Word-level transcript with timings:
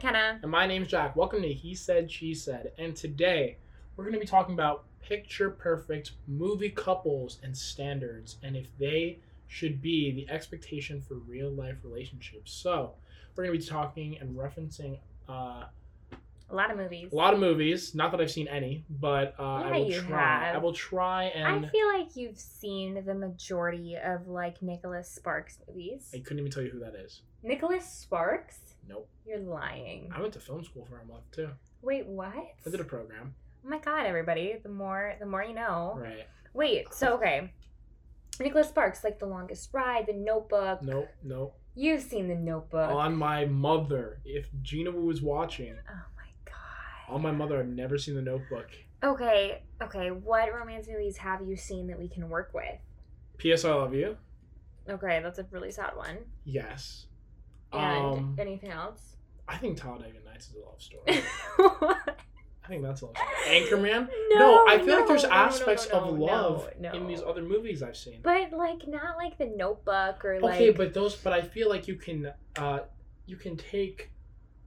McKenna. 0.00 0.38
And 0.42 0.50
my 0.50 0.66
name's 0.66 0.88
Jack. 0.88 1.16
Welcome 1.16 1.40
to 1.40 1.48
He 1.50 1.74
Said, 1.74 2.10
She 2.12 2.34
Said. 2.34 2.72
And 2.76 2.94
today 2.94 3.56
we're 3.96 4.04
going 4.04 4.12
to 4.12 4.20
be 4.20 4.26
talking 4.26 4.52
about 4.52 4.84
picture 5.00 5.48
perfect 5.48 6.12
movie 6.28 6.68
couples 6.68 7.38
and 7.42 7.56
standards 7.56 8.36
and 8.42 8.56
if 8.58 8.76
they 8.76 9.20
should 9.46 9.80
be 9.80 10.12
the 10.12 10.28
expectation 10.30 11.00
for 11.00 11.14
real 11.14 11.50
life 11.50 11.76
relationships. 11.82 12.52
So 12.52 12.92
we're 13.34 13.44
going 13.46 13.58
to 13.58 13.64
be 13.64 13.70
talking 13.70 14.18
and 14.20 14.36
referencing 14.36 14.98
uh, 15.30 15.64
A 16.50 16.54
lot 16.54 16.70
of 16.70 16.76
movies. 16.76 17.10
a 17.10 17.16
lot 17.16 17.32
of 17.32 17.40
movies. 17.40 17.94
Not 17.94 18.10
that 18.10 18.20
I've 18.20 18.30
seen 18.30 18.48
any, 18.48 18.84
but 19.00 19.34
uh, 19.38 19.44
I 19.44 19.78
will 19.78 19.92
try. 19.92 20.44
have. 20.44 20.56
I 20.56 20.58
will 20.58 20.74
try 20.74 21.24
and 21.28 21.64
I 21.64 21.68
feel 21.70 21.88
like 21.88 22.14
you've 22.16 22.38
seen 22.38 23.02
the 23.06 23.14
majority 23.14 23.96
of 23.96 24.28
like 24.28 24.60
Nicholas 24.60 25.08
Sparks 25.08 25.56
movies. 25.66 26.10
I 26.14 26.18
couldn't 26.18 26.40
even 26.40 26.52
tell 26.52 26.62
you 26.64 26.68
who 26.68 26.80
that 26.80 26.96
is. 26.96 27.22
Nicholas 27.42 27.88
Sparks? 27.88 28.58
Nope. 28.88 29.08
You're 29.26 29.38
lying. 29.38 30.10
I 30.14 30.20
went 30.20 30.32
to 30.34 30.40
film 30.40 30.64
school 30.64 30.84
for 30.84 30.98
a 30.98 31.04
month 31.04 31.24
too. 31.32 31.50
Wait, 31.82 32.06
what? 32.06 32.34
I 32.34 32.70
did 32.70 32.80
a 32.80 32.84
program. 32.84 33.34
Oh 33.64 33.68
my 33.68 33.78
god, 33.78 34.06
everybody. 34.06 34.56
The 34.62 34.68
more 34.68 35.14
the 35.18 35.26
more 35.26 35.42
you 35.42 35.54
know. 35.54 35.98
Right. 36.00 36.26
Wait, 36.54 36.92
so 36.92 37.14
okay. 37.14 37.52
Nicholas 38.40 38.68
Sparks, 38.68 39.02
like 39.02 39.18
The 39.18 39.26
Longest 39.26 39.70
Ride, 39.72 40.06
The 40.06 40.12
Notebook. 40.12 40.82
Nope. 40.82 41.08
Nope. 41.22 41.58
You've 41.74 42.02
seen 42.02 42.28
The 42.28 42.34
Notebook. 42.34 42.90
On 42.90 43.16
my 43.16 43.44
mother. 43.46 44.20
If 44.24 44.48
Gina 44.62 44.90
was 44.90 45.22
watching, 45.22 45.74
oh 45.88 46.04
my 46.16 46.28
god. 46.44 47.14
on 47.14 47.22
my 47.22 47.32
mother, 47.32 47.58
I've 47.58 47.68
never 47.68 47.98
seen 47.98 48.14
The 48.14 48.22
Notebook. 48.22 48.68
Okay, 49.02 49.62
okay. 49.82 50.10
What 50.10 50.52
romance 50.54 50.88
movies 50.88 51.18
have 51.18 51.46
you 51.46 51.56
seen 51.56 51.86
that 51.88 51.98
we 51.98 52.08
can 52.08 52.28
work 52.28 52.52
with? 52.54 52.78
P.S. 53.36 53.64
I 53.64 53.74
love 53.74 53.94
you. 53.94 54.16
Okay, 54.88 55.20
that's 55.22 55.38
a 55.38 55.46
really 55.50 55.70
sad 55.70 55.96
one. 55.96 56.18
Yes. 56.44 57.06
And 57.72 57.82
Um, 58.18 58.36
anything 58.38 58.70
else? 58.70 59.16
I 59.48 59.56
think 59.56 59.78
Talladega 59.80 60.18
Nights 60.24 60.48
is 60.48 60.56
a 60.56 60.60
love 60.66 60.80
story. 60.82 61.02
I 62.64 62.68
think 62.68 62.82
that's 62.82 63.02
a 63.02 63.06
love 63.06 63.16
story. 63.16 63.60
Anchorman. 63.60 64.08
No, 64.30 64.38
No, 64.38 64.64
I 64.66 64.78
feel 64.78 64.96
like 64.96 65.06
there's 65.06 65.22
no, 65.22 65.28
no, 65.28 65.34
no, 65.34 65.40
aspects 65.42 65.88
no, 65.92 65.98
of 66.00 66.18
love 66.18 66.68
no, 66.80 66.92
in 66.92 67.06
these 67.06 67.22
other 67.22 67.42
movies 67.42 67.82
I've 67.82 67.96
seen. 67.96 68.20
But 68.22 68.52
like 68.52 68.88
not 68.88 69.16
like 69.16 69.38
the 69.38 69.46
Notebook 69.46 70.24
or 70.24 70.40
like. 70.40 70.54
okay, 70.54 70.70
but 70.70 70.92
those, 70.94 71.14
but 71.16 71.32
I 71.32 71.42
feel 71.42 71.68
like 71.68 71.86
you 71.86 71.94
can, 71.94 72.32
uh, 72.56 72.80
you 73.26 73.36
can 73.36 73.56
take 73.56 74.10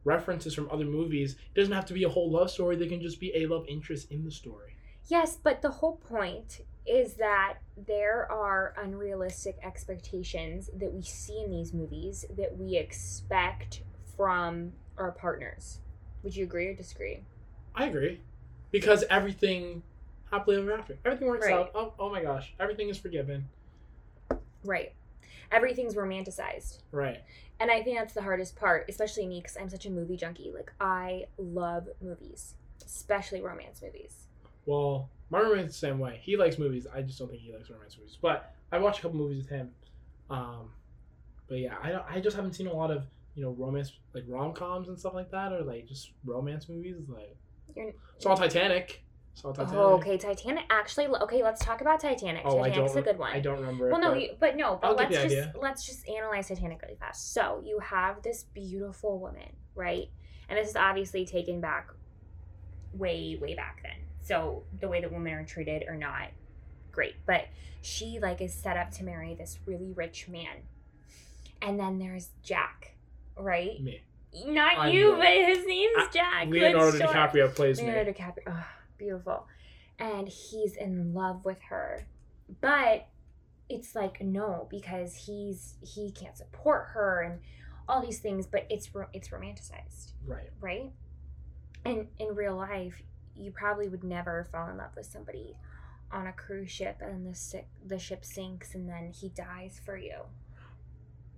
references 0.06 0.54
from 0.54 0.70
other 0.72 0.86
movies. 0.86 1.36
It 1.54 1.60
doesn't 1.60 1.74
have 1.74 1.86
to 1.88 1.94
be 1.94 2.04
a 2.04 2.10
whole 2.10 2.32
love 2.32 2.50
story. 2.50 2.76
They 2.78 2.88
can 2.88 3.02
just 3.02 3.20
be 3.20 3.36
a 3.36 3.48
love 3.48 3.66
interest 3.68 4.12
in 4.12 4.24
the 4.24 4.32
story. 4.32 4.76
Yes, 5.08 5.38
but 5.42 5.62
the 5.62 5.70
whole 5.72 5.98
point 5.98 6.62
is 6.90 7.14
that 7.16 7.58
there 7.88 8.30
are 8.32 8.74
unrealistic 8.78 9.58
expectations 9.64 10.70
that 10.76 10.92
we 10.92 11.04
see 11.04 11.42
in 11.44 11.52
these 11.52 11.74
movies 11.74 12.26
that 12.36 12.58
we 12.58 12.76
expect 12.76 13.82
from 14.18 14.74
our 14.98 15.12
partners. 15.12 15.80
Would 16.24 16.36
you 16.36 16.44
agree 16.44 16.68
or 16.68 16.74
disagree? 16.74 17.24
I 17.76 17.86
agree, 17.86 18.20
because 18.72 19.04
everything 19.10 19.84
happily 20.32 20.58
ever 20.58 20.74
after. 20.74 20.98
Everything 21.06 21.28
works 21.28 21.46
Right. 21.46 21.56
out. 21.56 21.72
Oh, 21.76 21.94
oh 22.00 22.10
my 22.10 22.22
gosh, 22.22 22.54
everything 22.60 22.90
is 22.90 22.98
forgiven. 22.98 23.48
Right. 24.64 24.94
Everything's 25.52 25.96
romanticized. 25.96 26.80
Right. 26.92 27.22
And 27.60 27.72
I 27.72 27.82
think 27.84 27.98
that's 27.98 28.14
the 28.14 28.22
hardest 28.22 28.56
part, 28.56 28.86
especially 28.90 29.26
me 29.28 29.40
because 29.42 29.58
I'm 29.58 29.70
such 29.70 29.86
a 29.86 29.90
movie 29.90 30.18
junkie. 30.18 30.52
Like, 30.54 30.72
I 30.80 31.26
love 31.38 31.88
movies, 32.02 32.56
especially 32.86 33.42
romance 33.42 33.82
movies. 33.82 34.28
Well, 34.66 35.10
my 35.30 35.40
roommate's 35.40 35.74
the 35.80 35.88
same 35.88 36.00
way. 36.00 36.20
He 36.24 36.38
likes 36.38 36.58
movies. 36.58 36.88
I 36.94 37.02
just 37.02 37.20
don't 37.20 37.30
think 37.30 37.42
he 37.42 37.54
likes 37.54 37.70
romance 37.70 37.98
movies. 37.98 38.18
But 38.22 38.54
I 38.72 38.78
watched 38.80 39.00
a 39.00 39.02
couple 39.04 39.18
movies 39.18 39.38
with 39.44 39.50
him. 39.50 39.72
Um, 40.30 40.72
but 41.48 41.60
yeah, 41.60 41.76
I 41.82 41.90
don't, 41.92 42.06
I 42.10 42.20
just 42.20 42.36
haven't 42.36 42.54
seen 42.54 42.68
a 42.68 42.74
lot 42.74 42.92
of 42.92 43.04
you 43.36 43.44
know 43.44 43.52
romance 43.52 43.94
like 44.14 44.26
rom 44.28 44.54
coms 44.54 44.88
and 44.90 45.00
stuff 45.00 45.14
like 45.14 45.32
that, 45.32 45.52
or 45.54 45.62
like 45.62 45.88
just 45.88 46.12
romance 46.26 46.68
movies. 46.70 46.96
Like 47.08 47.36
You're- 47.76 47.94
saw 48.18 48.36
Titanic. 48.36 49.04
Saw 49.36 49.52
Titanic. 49.54 49.80
Oh, 49.80 49.94
okay. 49.94 50.18
Titanic. 50.18 50.66
Actually, 50.70 51.08
okay, 51.08 51.42
let's 51.44 51.64
talk 51.64 51.82
about 51.82 52.00
Titanic. 52.02 52.42
Oh, 52.46 52.62
Titanic's 52.64 52.96
a 52.96 53.02
good 53.02 53.18
one. 53.18 53.32
I 53.32 53.40
don't 53.40 53.60
remember. 53.60 53.88
it, 53.88 53.92
Well, 53.92 54.02
no, 54.02 54.12
but- 54.12 54.22
you, 54.22 54.30
but 54.40 54.58
no, 54.58 54.80
I'll 54.84 54.96
but 54.96 54.98
let's 54.98 55.10
the 55.10 55.16
just 55.24 55.26
idea. 55.26 55.54
let's 55.62 55.86
just 55.86 56.10
analyze 56.10 56.48
Titanic 56.50 56.82
really 56.82 56.96
fast. 56.98 57.34
So 57.34 57.62
you 57.64 57.80
have 57.80 58.22
this 58.24 58.44
beautiful 58.54 59.20
woman, 59.20 59.56
right? 59.76 60.10
And 60.50 60.58
this 60.58 60.68
is 60.70 60.76
obviously 60.76 61.26
taken 61.26 61.62
back 61.62 61.90
way, 62.94 63.38
way 63.40 63.56
back 63.56 63.80
then. 63.84 63.94
So 64.30 64.62
the 64.80 64.88
way 64.88 65.02
that 65.02 65.12
women 65.12 65.34
are 65.34 65.44
treated 65.44 65.86
are 65.90 65.96
not 65.96 66.28
great, 66.92 67.16
but 67.26 67.48
she 67.82 68.20
like 68.22 68.42
is 68.42 68.54
set 68.54 68.78
up 68.78 68.92
to 68.92 69.04
marry 69.04 69.34
this 69.34 69.58
really 69.66 69.92
rich 69.92 70.28
man, 70.28 70.58
and 71.64 71.80
then 71.80 71.98
there's 71.98 72.30
Jack, 72.44 72.94
right? 73.36 73.82
me. 73.82 74.02
Not 74.46 74.78
I 74.78 74.90
you, 74.92 75.16
but 75.18 75.26
his 75.30 75.66
name's 75.66 75.96
I- 75.98 76.10
Jack. 76.14 76.48
Leonardo 76.48 76.96
sure. 77.00 77.08
DiCaprio 77.08 77.56
plays 77.56 77.82
me. 77.82 77.88
Leonardo 77.88 78.14
DiCaprio. 78.14 78.44
Oh, 78.46 78.66
beautiful. 79.00 79.48
And 79.98 80.28
he's 80.30 80.76
in 80.76 81.16
love 81.16 81.44
with 81.44 81.58
her. 81.70 82.06
But 82.62 83.08
it's 83.68 83.96
like 83.96 84.22
no 84.22 84.68
because 84.70 85.16
he's 85.16 85.74
he 85.82 86.12
can't 86.12 86.38
support 86.38 86.90
her 86.94 87.22
and 87.22 87.40
all 87.88 88.00
these 88.06 88.20
things, 88.20 88.46
but 88.46 88.68
it's 88.70 88.92
it's 89.14 89.30
romanticized, 89.30 90.12
Right. 90.28 90.52
right? 90.62 90.92
And 91.84 92.08
in 92.20 92.36
real 92.36 92.56
life, 92.56 93.02
you 93.40 93.52
probably 93.52 93.88
would 93.88 94.04
never 94.04 94.48
fall 94.52 94.70
in 94.70 94.78
love 94.78 94.96
with 94.96 95.06
somebody 95.06 95.56
on 96.12 96.28
a 96.28 96.34
cruise 96.34 96.72
ship 96.72 96.98
and 97.02 97.26
the 97.26 97.36
sick, 97.36 97.68
the 97.86 98.00
ship 98.00 98.26
sinks 98.26 98.74
and 98.76 98.90
then 98.90 99.12
he 99.20 99.30
dies 99.30 99.80
for 99.86 99.98
you. 99.98 100.18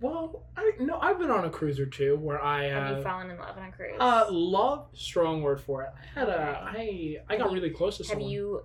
Well, 0.00 0.42
I 0.56 0.72
no, 0.80 0.98
I've 0.98 1.18
been 1.20 1.30
on 1.30 1.44
a 1.44 1.50
cruise 1.50 1.78
or 1.78 1.86
two 1.86 2.16
where 2.16 2.42
I 2.42 2.64
Have 2.64 2.92
uh, 2.92 2.96
you 2.96 3.02
fallen 3.04 3.30
in 3.30 3.38
love 3.38 3.56
on 3.56 3.68
a 3.68 3.70
cruise? 3.72 3.96
uh 4.00 4.26
love 4.30 4.86
strong 4.94 5.42
word 5.42 5.60
for 5.60 5.82
it. 5.82 5.90
I 5.94 6.18
had 6.18 6.28
a 6.28 6.60
I 6.66 7.18
I 7.28 7.36
got 7.36 7.44
Have 7.44 7.52
really 7.52 7.70
close 7.70 7.98
to 7.98 8.02
Have 8.04 8.10
someone. 8.10 8.28
you 8.28 8.62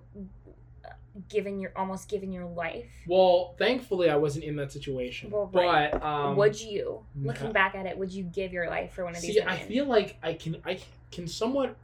uh, 0.84 0.88
given 1.28 1.60
your 1.60 1.70
almost 1.76 2.08
given 2.08 2.32
your 2.32 2.46
life? 2.46 2.90
Well, 3.06 3.54
thankfully 3.56 4.10
I 4.10 4.16
wasn't 4.16 4.44
in 4.46 4.56
that 4.56 4.72
situation. 4.72 5.30
Well, 5.30 5.48
right. 5.52 5.92
But 5.92 6.02
um 6.02 6.36
would 6.36 6.60
you, 6.60 7.04
looking 7.14 7.46
yeah. 7.48 7.52
back 7.52 7.76
at 7.76 7.86
it, 7.86 7.96
would 7.96 8.10
you 8.10 8.24
give 8.24 8.52
your 8.52 8.68
life 8.68 8.94
for 8.94 9.04
one 9.04 9.14
of 9.14 9.22
these 9.22 9.34
see, 9.34 9.40
women? 9.40 9.54
I 9.54 9.58
feel 9.58 9.84
like 9.84 10.16
I 10.24 10.32
can 10.32 10.56
I 10.66 10.80
can 11.12 11.28
somewhat 11.28 11.76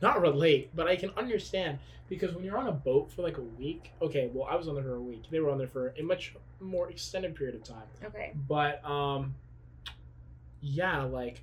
not 0.00 0.20
relate, 0.20 0.70
but 0.74 0.86
I 0.86 0.96
can 0.96 1.10
understand 1.16 1.78
because 2.08 2.34
when 2.34 2.44
you're 2.44 2.56
on 2.58 2.68
a 2.68 2.72
boat 2.72 3.10
for 3.12 3.22
like 3.22 3.36
a 3.38 3.42
week, 3.42 3.92
okay, 4.00 4.30
well 4.32 4.48
I 4.50 4.56
was 4.56 4.68
on 4.68 4.74
there 4.74 4.84
for 4.84 4.94
a 4.94 5.00
week. 5.00 5.24
They 5.30 5.40
were 5.40 5.50
on 5.50 5.58
there 5.58 5.68
for 5.68 5.94
a 5.98 6.02
much 6.02 6.34
more 6.60 6.90
extended 6.90 7.34
period 7.34 7.54
of 7.56 7.64
time. 7.64 7.86
okay. 8.04 8.32
But 8.48 8.84
um 8.84 9.34
yeah, 10.60 11.02
like 11.04 11.42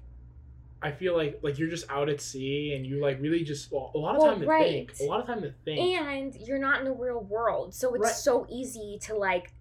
I 0.82 0.92
feel 0.92 1.16
like 1.16 1.40
like 1.42 1.58
you're 1.58 1.70
just 1.70 1.90
out 1.90 2.10
at 2.10 2.22
sea 2.22 2.74
and 2.76 2.86
you 2.86 3.02
like 3.02 3.20
really 3.22 3.44
just 3.44 3.72
well, 3.72 3.92
a 3.96 3.98
lot 3.98 4.16
of 4.16 4.22
Well, 4.22 4.32
time 4.32 4.42
to 4.42 4.48
right. 4.48 4.88
think. 4.90 4.94
A 5.02 5.04
lot 5.06 5.20
of 5.22 5.26
time 5.28 5.42
to 5.42 5.54
think. 5.64 5.80
And 6.00 6.36
you're 6.36 6.60
not 6.60 6.80
in 6.80 6.86
the 6.86 6.92
real 6.94 7.22
world, 7.22 7.74
so 7.74 7.94
it's 7.96 8.04
Right. 8.04 8.14
so 8.14 8.46
easy 8.50 8.98
to 9.04 9.16
like 9.16 9.54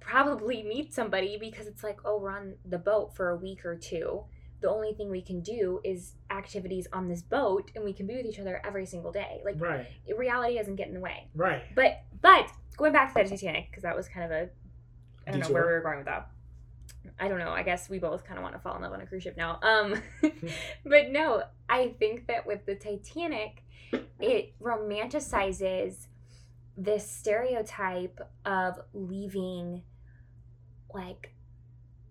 probably 0.00 0.62
meet 0.62 0.92
somebody 0.94 1.36
because 1.38 1.66
it's 1.66 1.84
like, 1.84 2.00
oh, 2.04 2.18
we're 2.18 2.30
on 2.32 2.54
the 2.64 2.78
boat 2.78 3.14
for 3.14 3.28
a 3.30 3.36
week 3.36 3.64
or 3.64 3.76
two. 3.76 4.24
The 4.60 4.68
only 4.68 4.92
thing 4.92 5.10
we 5.10 5.22
can 5.22 5.40
do 5.40 5.80
is 5.84 6.14
activities 6.30 6.86
on 6.92 7.08
this 7.08 7.22
boat, 7.22 7.70
and 7.74 7.84
we 7.84 7.92
can 7.92 8.06
be 8.06 8.16
with 8.16 8.26
each 8.26 8.38
other 8.38 8.60
every 8.64 8.86
single 8.86 9.12
day. 9.12 9.40
Like 9.44 9.60
right. 9.60 9.86
reality 10.16 10.56
doesn't 10.56 10.76
get 10.76 10.88
in 10.88 10.94
the 10.94 11.00
way. 11.00 11.28
Right. 11.34 11.62
But 11.74 12.02
but 12.20 12.50
going 12.76 12.92
back 12.92 13.14
to 13.14 13.22
the 13.22 13.28
Titanic 13.28 13.70
because 13.70 13.82
that 13.82 13.96
was 13.96 14.08
kind 14.08 14.24
of 14.24 14.30
a 14.30 14.48
I 15.26 15.32
don't 15.32 15.40
know 15.40 15.54
where 15.54 15.66
we 15.66 15.72
were 15.72 15.80
going 15.80 15.98
with 15.98 16.06
that. 16.06 16.30
I 17.18 17.28
don't 17.28 17.38
know. 17.38 17.50
I 17.50 17.62
guess 17.62 17.88
we 17.88 17.98
both 17.98 18.24
kind 18.24 18.38
of 18.38 18.42
want 18.42 18.54
to 18.54 18.60
fall 18.60 18.76
in 18.76 18.82
love 18.82 18.92
on 18.92 19.00
a 19.00 19.06
cruise 19.06 19.22
ship 19.22 19.36
now. 19.36 19.58
Um, 19.62 20.00
but 20.84 21.10
no, 21.10 21.42
I 21.68 21.94
think 21.98 22.26
that 22.28 22.46
with 22.46 22.66
the 22.66 22.74
Titanic, 22.74 23.62
it 24.18 24.54
romanticizes 24.60 26.06
this 26.76 27.08
stereotype 27.08 28.20
of 28.44 28.80
leaving 28.94 29.82
like 30.94 31.34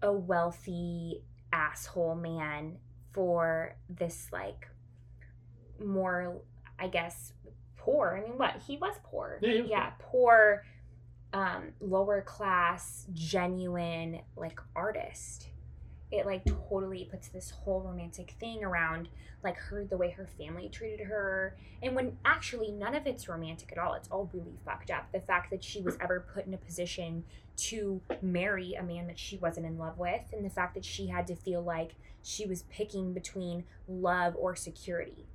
a 0.01 0.11
wealthy 0.11 1.23
asshole 1.53 2.15
man 2.15 2.77
for 3.13 3.75
this 3.89 4.27
like 4.31 4.67
more 5.83 6.41
I 6.77 6.87
guess 6.87 7.33
poor. 7.77 8.17
I 8.17 8.27
mean 8.27 8.37
what? 8.37 8.61
He 8.65 8.77
was 8.77 8.95
poor. 9.03 9.39
Yeah, 9.41 9.51
he 9.51 9.61
was 9.61 9.69
yeah 9.69 9.91
poor 9.99 10.63
um 11.33 11.73
lower 11.79 12.21
class 12.21 13.05
genuine 13.13 14.21
like 14.35 14.59
artist. 14.75 15.48
It 16.11 16.25
like 16.25 16.43
totally 16.69 17.07
puts 17.11 17.27
this 17.27 17.51
whole 17.51 17.81
romantic 17.81 18.35
thing 18.39 18.63
around 18.63 19.09
like 19.43 19.55
her 19.57 19.85
the 19.85 19.95
way 19.95 20.09
her 20.09 20.27
family 20.37 20.67
treated 20.69 21.05
her. 21.07 21.55
And 21.83 21.95
when 21.95 22.17
actually 22.25 22.71
none 22.71 22.95
of 22.95 23.05
it's 23.07 23.29
romantic 23.29 23.71
at 23.71 23.77
all. 23.77 23.93
It's 23.93 24.09
all 24.09 24.29
really 24.33 24.57
fucked 24.65 24.89
up. 24.91 25.11
The 25.13 25.19
fact 25.21 25.51
that 25.51 25.63
she 25.63 25.81
was 25.81 25.97
ever 26.01 26.25
put 26.33 26.45
in 26.47 26.53
a 26.53 26.57
position 26.57 27.23
to 27.57 28.01
marry 28.21 28.73
a 28.73 28.81
man 28.83 29.05
that 29.07 29.19
she 29.19 29.37
wasn't 29.37 29.65
in 29.65 29.77
love 29.77 29.97
with 29.97 30.21
and 30.33 30.43
the 30.45 30.49
fact 30.49 30.73
that 30.75 30.83
she 30.85 31.07
had 31.07 31.27
to 31.27 31.35
feel 31.35 31.61
like 31.61 31.91
she 32.23 32.45
was 32.45 32.63
picking 32.63 33.13
between 33.13 33.63
love 33.87 34.33
or 34.37 34.55
security. 34.55 35.25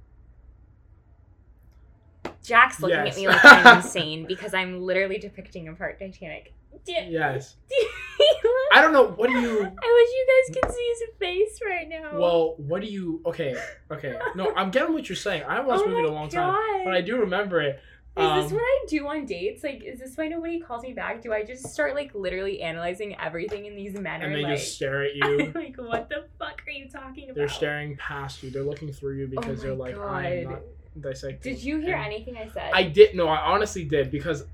Jack's 2.42 2.80
looking 2.80 2.96
Yes. 3.06 3.14
at 3.14 3.20
me 3.20 3.28
like 3.28 3.44
i'm 3.44 3.76
insane 3.82 4.26
because 4.26 4.52
i'm 4.52 4.82
literally 4.82 5.16
depicting 5.18 5.66
a 5.68 5.72
part 5.72 5.98
titanic. 5.98 6.52
Yes. 6.86 7.56
I 8.72 8.80
don't 8.82 8.92
know. 8.92 9.08
What 9.08 9.28
do 9.28 9.38
you? 9.38 9.60
I 9.60 9.62
wish 9.62 9.70
you 10.10 10.26
guys 10.28 10.56
could 10.62 10.72
see 10.74 10.94
his 10.98 11.02
face 11.18 11.60
right 11.64 11.88
now. 11.88 12.18
Well, 12.18 12.54
what 12.58 12.80
do 12.82 12.86
you? 12.88 13.20
Okay, 13.26 13.56
okay. 13.90 14.18
No, 14.34 14.52
I'm 14.54 14.70
getting 14.70 14.92
what 14.94 15.08
you're 15.08 15.16
saying. 15.16 15.44
I 15.44 15.54
haven't 15.54 15.66
watched 15.68 15.82
oh 15.82 15.84
the 15.84 15.90
movie 15.90 16.04
in 16.04 16.10
a 16.10 16.14
long 16.14 16.28
time, 16.28 16.84
but 16.84 16.94
I 16.94 17.00
do 17.00 17.18
remember 17.18 17.60
it. 17.60 17.80
Is 18.16 18.44
this 18.44 18.52
Um, 18.52 18.58
what 18.58 18.62
I 18.62 18.84
do 18.88 19.08
on 19.08 19.26
dates? 19.26 19.64
Like, 19.64 19.82
is 19.82 19.98
this 19.98 20.16
why 20.16 20.28
nobody 20.28 20.60
calls 20.60 20.84
me 20.84 20.92
back? 20.92 21.20
Do 21.20 21.32
I 21.32 21.42
just 21.44 21.66
start 21.72 21.96
like 21.96 22.14
literally 22.14 22.62
analyzing 22.62 23.16
everything 23.20 23.66
in 23.66 23.74
these 23.74 23.98
men 23.98 24.22
and 24.22 24.32
they 24.32 24.42
like, 24.42 24.56
just 24.56 24.76
stare 24.76 25.02
at 25.04 25.14
you. 25.16 25.50
like, 25.52 25.74
what 25.78 26.08
the 26.08 26.24
fuck 26.38 26.62
are 26.64 26.70
you 26.70 26.88
talking 26.88 27.24
about? 27.24 27.34
They're 27.34 27.48
staring 27.48 27.96
past 27.96 28.40
you. 28.44 28.50
They're 28.50 28.62
looking 28.62 28.92
through 28.92 29.16
you 29.16 29.26
because 29.26 29.58
Oh 29.58 29.62
they're 29.64 29.74
like, 29.74 29.98
I 29.98 30.26
am 30.36 30.44
God. 30.44 30.50
not 30.52 30.60
dissecting. 31.00 31.54
Did 31.54 31.64
you 31.64 31.80
hear 31.80 31.96
And 31.96 32.04
anything 32.06 32.36
I 32.36 32.48
said? 32.50 32.70
I 32.72 32.84
did. 32.84 33.16
No, 33.16 33.26
I 33.26 33.38
honestly 33.52 33.84
did 33.84 34.12
because, 34.12 34.44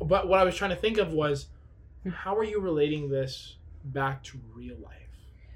but 0.00 0.28
what 0.28 0.38
I 0.38 0.44
was 0.44 0.54
trying 0.54 0.70
to 0.70 0.76
think 0.76 0.98
of 0.98 1.12
was, 1.12 1.48
how 2.10 2.36
are 2.36 2.44
you 2.44 2.60
relating 2.60 3.08
this 3.08 3.56
back 3.84 4.22
to 4.24 4.40
real 4.54 4.76
life? 4.82 4.96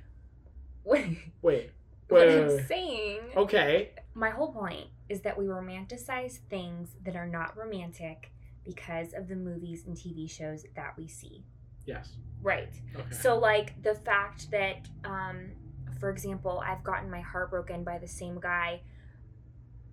Wait. 0.84 1.18
Wait, 1.42 1.70
what 2.08 2.28
wait, 2.28 2.38
I'm 2.38 2.48
wait. 2.48 2.66
saying. 2.68 3.20
Okay. 3.36 3.90
My 4.14 4.30
whole 4.30 4.52
point 4.52 4.86
is 5.08 5.20
that 5.22 5.36
we 5.36 5.46
romanticize 5.46 6.38
things 6.48 6.90
that 7.04 7.16
are 7.16 7.26
not 7.26 7.56
romantic 7.56 8.30
because 8.64 9.12
of 9.12 9.26
the 9.26 9.34
movies 9.34 9.84
and 9.86 9.96
TV 9.96 10.30
shows 10.30 10.64
that 10.76 10.96
we 10.96 11.08
see. 11.08 11.44
Yes. 11.86 12.16
Right. 12.40 12.72
Okay. 12.94 13.14
So, 13.14 13.36
like 13.36 13.82
the 13.82 13.94
fact 13.94 14.50
that, 14.52 14.88
um, 15.04 15.50
for 15.98 16.10
example, 16.10 16.62
I've 16.64 16.84
gotten 16.84 17.10
my 17.10 17.20
heart 17.20 17.50
broken 17.50 17.82
by 17.82 17.98
the 17.98 18.08
same 18.08 18.38
guy 18.38 18.82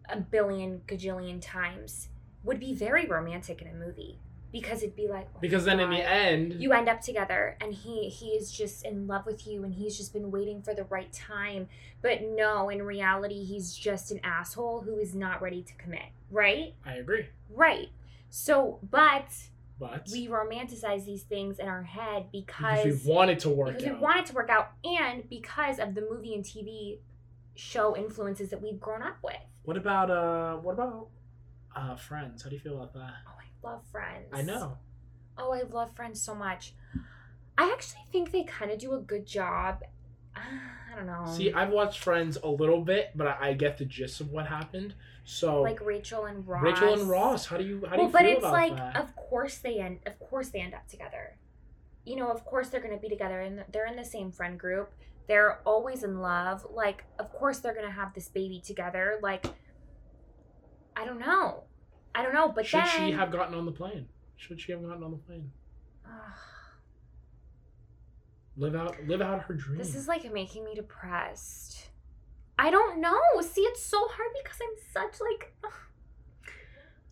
a 0.10 0.18
billion 0.18 0.82
gajillion 0.88 1.40
times 1.42 2.10
would 2.44 2.60
be 2.60 2.74
very 2.74 3.06
romantic 3.06 3.62
in 3.62 3.70
a 3.70 3.74
movie 3.74 4.20
because 4.54 4.82
it'd 4.84 4.96
be 4.96 5.10
like 5.10 5.28
oh 5.36 5.40
because 5.42 5.66
then 5.66 5.82
in 5.82 5.90
the 5.90 5.98
end, 5.98 6.54
you 6.62 6.72
end 6.72 6.88
up 6.88 7.02
together 7.02 7.58
and 7.60 7.74
he 7.74 8.08
he 8.08 8.28
is 8.28 8.50
just 8.52 8.86
in 8.86 9.06
love 9.08 9.26
with 9.26 9.46
you 9.46 9.64
and 9.66 9.74
he's 9.74 9.98
just 9.98 10.14
been 10.14 10.32
waiting 10.32 10.62
for 10.62 10.74
the 10.74 10.86
right 10.86 11.12
time 11.12 11.68
but 12.02 12.22
no 12.24 12.70
in 12.70 12.82
reality 12.84 13.44
he's 13.44 13.76
just 13.76 14.12
an 14.12 14.22
asshole 14.24 14.80
who 14.82 14.98
is 14.98 15.14
not 15.14 15.42
ready 15.42 15.62
to 15.62 15.74
commit 15.76 16.06
right 16.32 16.76
I 16.86 16.94
agree. 16.94 17.26
right 17.50 17.90
so 18.30 18.80
but 18.90 19.26
But 19.80 20.08
we 20.12 20.28
romanticize 20.28 21.04
these 21.06 21.24
things 21.24 21.60
in 21.60 21.68
our 21.68 21.84
head 21.84 22.28
because 22.32 22.84
because 22.84 23.06
we 23.06 23.12
want 23.12 23.32
it 23.32 23.40
to 23.40 23.50
work 23.50 23.70
because 23.78 23.84
we 23.86 23.92
out. 23.92 24.02
want 24.02 24.20
it 24.20 24.26
to 24.28 24.34
work 24.34 24.50
out 24.50 24.72
and 24.86 25.28
because 25.30 25.80
of 25.80 25.96
the 25.96 26.02
movie 26.10 26.34
and 26.36 26.44
tv 26.46 27.00
show 27.56 27.96
influences 27.98 28.50
that 28.50 28.62
we've 28.62 28.80
grown 28.80 29.02
up 29.04 29.18
with 29.24 29.36
what 29.64 29.78
about 29.78 30.12
uh? 30.12 30.56
What 30.58 30.74
about 30.74 31.08
uh? 31.76 31.96
Friends? 31.96 32.44
How 32.44 32.50
do 32.50 32.56
you 32.56 32.62
feel 32.62 32.76
about 32.76 32.94
that? 32.96 33.14
oh 33.30 33.40
love 33.64 33.82
friends 33.92 34.28
I 34.32 34.42
know. 34.42 34.78
oh 35.38 35.54
i 35.54 35.62
love 35.64 35.96
friends 35.96 36.22
so 36.22 36.36
much 36.36 36.74
i 37.58 37.72
actually 37.72 38.04
think 38.12 38.32
they 38.32 38.44
kind 38.44 38.72
of 38.72 38.80
do 38.80 38.94
a 38.94 39.00
good 39.00 39.26
job 39.26 39.80
i 40.36 40.96
don't 40.96 41.08
know 41.08 41.26
See, 41.36 41.52
I've 41.54 41.70
watched 41.70 42.00
Friends 42.00 42.38
a 42.44 42.48
little 42.48 42.82
bit, 42.82 43.12
but 43.16 43.28
I, 43.28 43.50
I 43.50 43.54
get 43.54 43.78
the 43.78 43.86
gist 43.86 44.22
of 44.22 44.32
what 44.32 44.46
happened. 44.48 44.94
So 45.26 45.62
like 45.62 45.84
Rachel 45.84 46.26
and 46.26 46.48
Ross. 46.48 46.64
Rachel 46.64 46.94
and 46.94 47.10
Ross, 47.10 47.46
how 47.48 47.58
do 47.58 47.64
you 47.64 47.84
how 47.88 47.96
do 47.96 47.98
well, 47.98 48.08
you 48.08 48.12
but 48.14 48.22
feel 48.22 48.30
it's 48.32 48.40
about 48.40 48.54
like, 48.54 48.76
that? 48.78 48.98
of 48.98 49.16
course 49.16 49.58
they 49.58 49.80
end. 49.80 50.00
Of 50.06 50.20
course 50.20 50.50
they 50.50 50.60
end 50.60 50.74
up 50.74 50.88
together. 50.88 51.38
You 52.06 52.18
know, 52.18 52.30
of 52.30 52.44
course 52.46 52.70
they're 52.70 52.82
gonna 52.82 52.98
be 52.98 53.10
together, 53.10 53.42
and 53.42 53.64
they're 53.72 53.88
in 53.88 53.96
the 53.96 54.06
same 54.06 54.32
friend 54.32 54.60
group. 54.60 54.92
They're 55.28 55.60
always 55.66 56.04
in 56.04 56.20
love. 56.20 56.66
Like, 56.70 57.06
of 57.18 57.32
course 57.32 57.60
they're 57.60 57.74
gonna 57.74 57.90
have 57.90 58.14
this 58.14 58.28
baby 58.28 58.62
together. 58.64 59.20
Like, 59.24 59.46
I 60.96 61.06
don't 61.06 61.20
know. 61.20 61.64
I 62.16 62.22
don't 62.24 62.34
know. 62.34 62.50
But 62.50 62.66
Should 62.66 62.82
then, 62.82 63.08
she 63.08 63.12
have 63.12 63.32
gotten 63.32 63.56
on 63.56 63.66
the 63.66 63.72
plane? 63.72 64.08
Should 64.38 64.60
she 64.62 64.72
have 64.72 64.82
gotten 64.84 65.04
on 65.04 65.12
the 65.12 65.18
plane? 65.18 65.52
Live 68.56 68.76
out 68.76 68.96
live 69.08 69.22
out 69.22 69.42
her 69.44 69.54
dream. 69.56 69.80
this 69.80 69.96
is 69.96 70.08
like 70.08 70.32
making 70.32 70.64
me 70.64 70.76
depressed. 70.76 71.88
I 72.60 72.70
don't 72.70 73.02
know. 73.02 73.20
See, 73.42 73.62
it's 73.62 73.82
so 73.82 74.08
hard 74.12 74.30
because 74.44 74.60
I'm 74.62 75.10
such 75.12 75.20
like. 75.22 75.54
a 75.64 75.68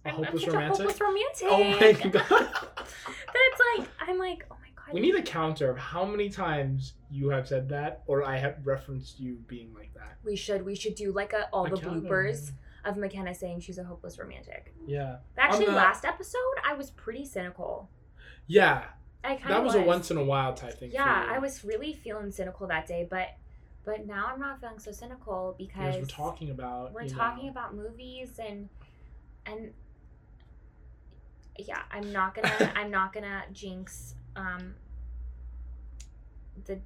I'm, 0.09 0.23
I'm 0.23 0.37
such 0.37 0.47
romantic. 0.47 0.79
a 0.79 0.83
hopeless 0.83 1.01
romantic. 1.01 1.47
Oh 1.47 1.63
my 1.63 2.09
god. 2.11 2.29
That 2.29 2.87
it's 3.35 3.79
like 3.79 3.89
I'm 4.07 4.19
like, 4.19 4.45
oh 4.51 4.55
my 4.61 4.69
god. 4.75 4.93
we 4.93 4.99
need 4.99 5.15
a 5.15 5.21
counter 5.23 5.71
of 5.71 5.77
how 5.79 6.05
many 6.05 6.29
times 6.29 6.93
you 7.09 7.29
have 7.29 7.47
said 7.47 7.69
that 7.69 8.03
or 8.05 8.23
I 8.23 8.37
have 8.37 8.57
referenced 8.63 9.19
you 9.19 9.37
being 9.47 9.73
like 9.73 9.93
that. 9.95 10.17
We 10.23 10.35
should 10.35 10.63
we 10.63 10.75
should 10.75 10.93
do 10.93 11.11
like 11.11 11.33
a 11.33 11.49
all 11.51 11.65
A 11.65 11.71
the 11.71 11.77
counter. 11.77 12.01
bloopers 12.01 12.51
of 12.85 12.97
McKenna 12.97 13.33
saying 13.33 13.59
she's 13.61 13.77
a 13.77 13.83
hopeless 13.83 14.17
romantic. 14.19 14.73
Yeah. 14.85 15.17
Actually, 15.37 15.67
the- 15.67 15.71
last 15.73 16.05
episode 16.05 16.39
I 16.65 16.73
was 16.73 16.91
pretty 16.91 17.25
cynical. 17.25 17.89
Yeah. 18.47 18.83
I 19.23 19.35
kind 19.35 19.51
That 19.51 19.59
of 19.59 19.65
was, 19.65 19.75
a 19.75 19.81
once 19.81 20.09
in 20.09 20.17
a 20.17 20.23
while 20.23 20.53
type 20.53 20.79
thing. 20.79 20.91
Yeah, 20.91 21.23
for 21.23 21.29
you. 21.29 21.35
I 21.35 21.39
was 21.39 21.63
really 21.63 21.93
feeling 21.93 22.31
cynical 22.31 22.67
that 22.67 22.87
day, 22.87 23.07
but 23.09 23.27
but 23.83 24.05
now 24.05 24.31
I'm 24.33 24.39
not 24.39 24.59
feeling 24.59 24.79
so 24.79 24.91
cynical 24.91 25.55
because 25.57 25.95
because 25.95 25.99
we're 26.01 26.05
talking 26.05 26.49
about 26.49 26.93
we're 26.93 27.07
talking 27.07 27.45
know, 27.45 27.51
about 27.51 27.75
movies 27.75 28.39
and 28.43 28.69
and 29.45 29.73
yeah, 31.57 31.81
I'm 31.91 32.11
not 32.11 32.33
gonna 32.35 32.71
I'm 32.75 32.89
not 32.91 33.13
gonna 33.13 33.43
jinx 33.53 34.15
um 34.35 34.73
the 36.65 36.79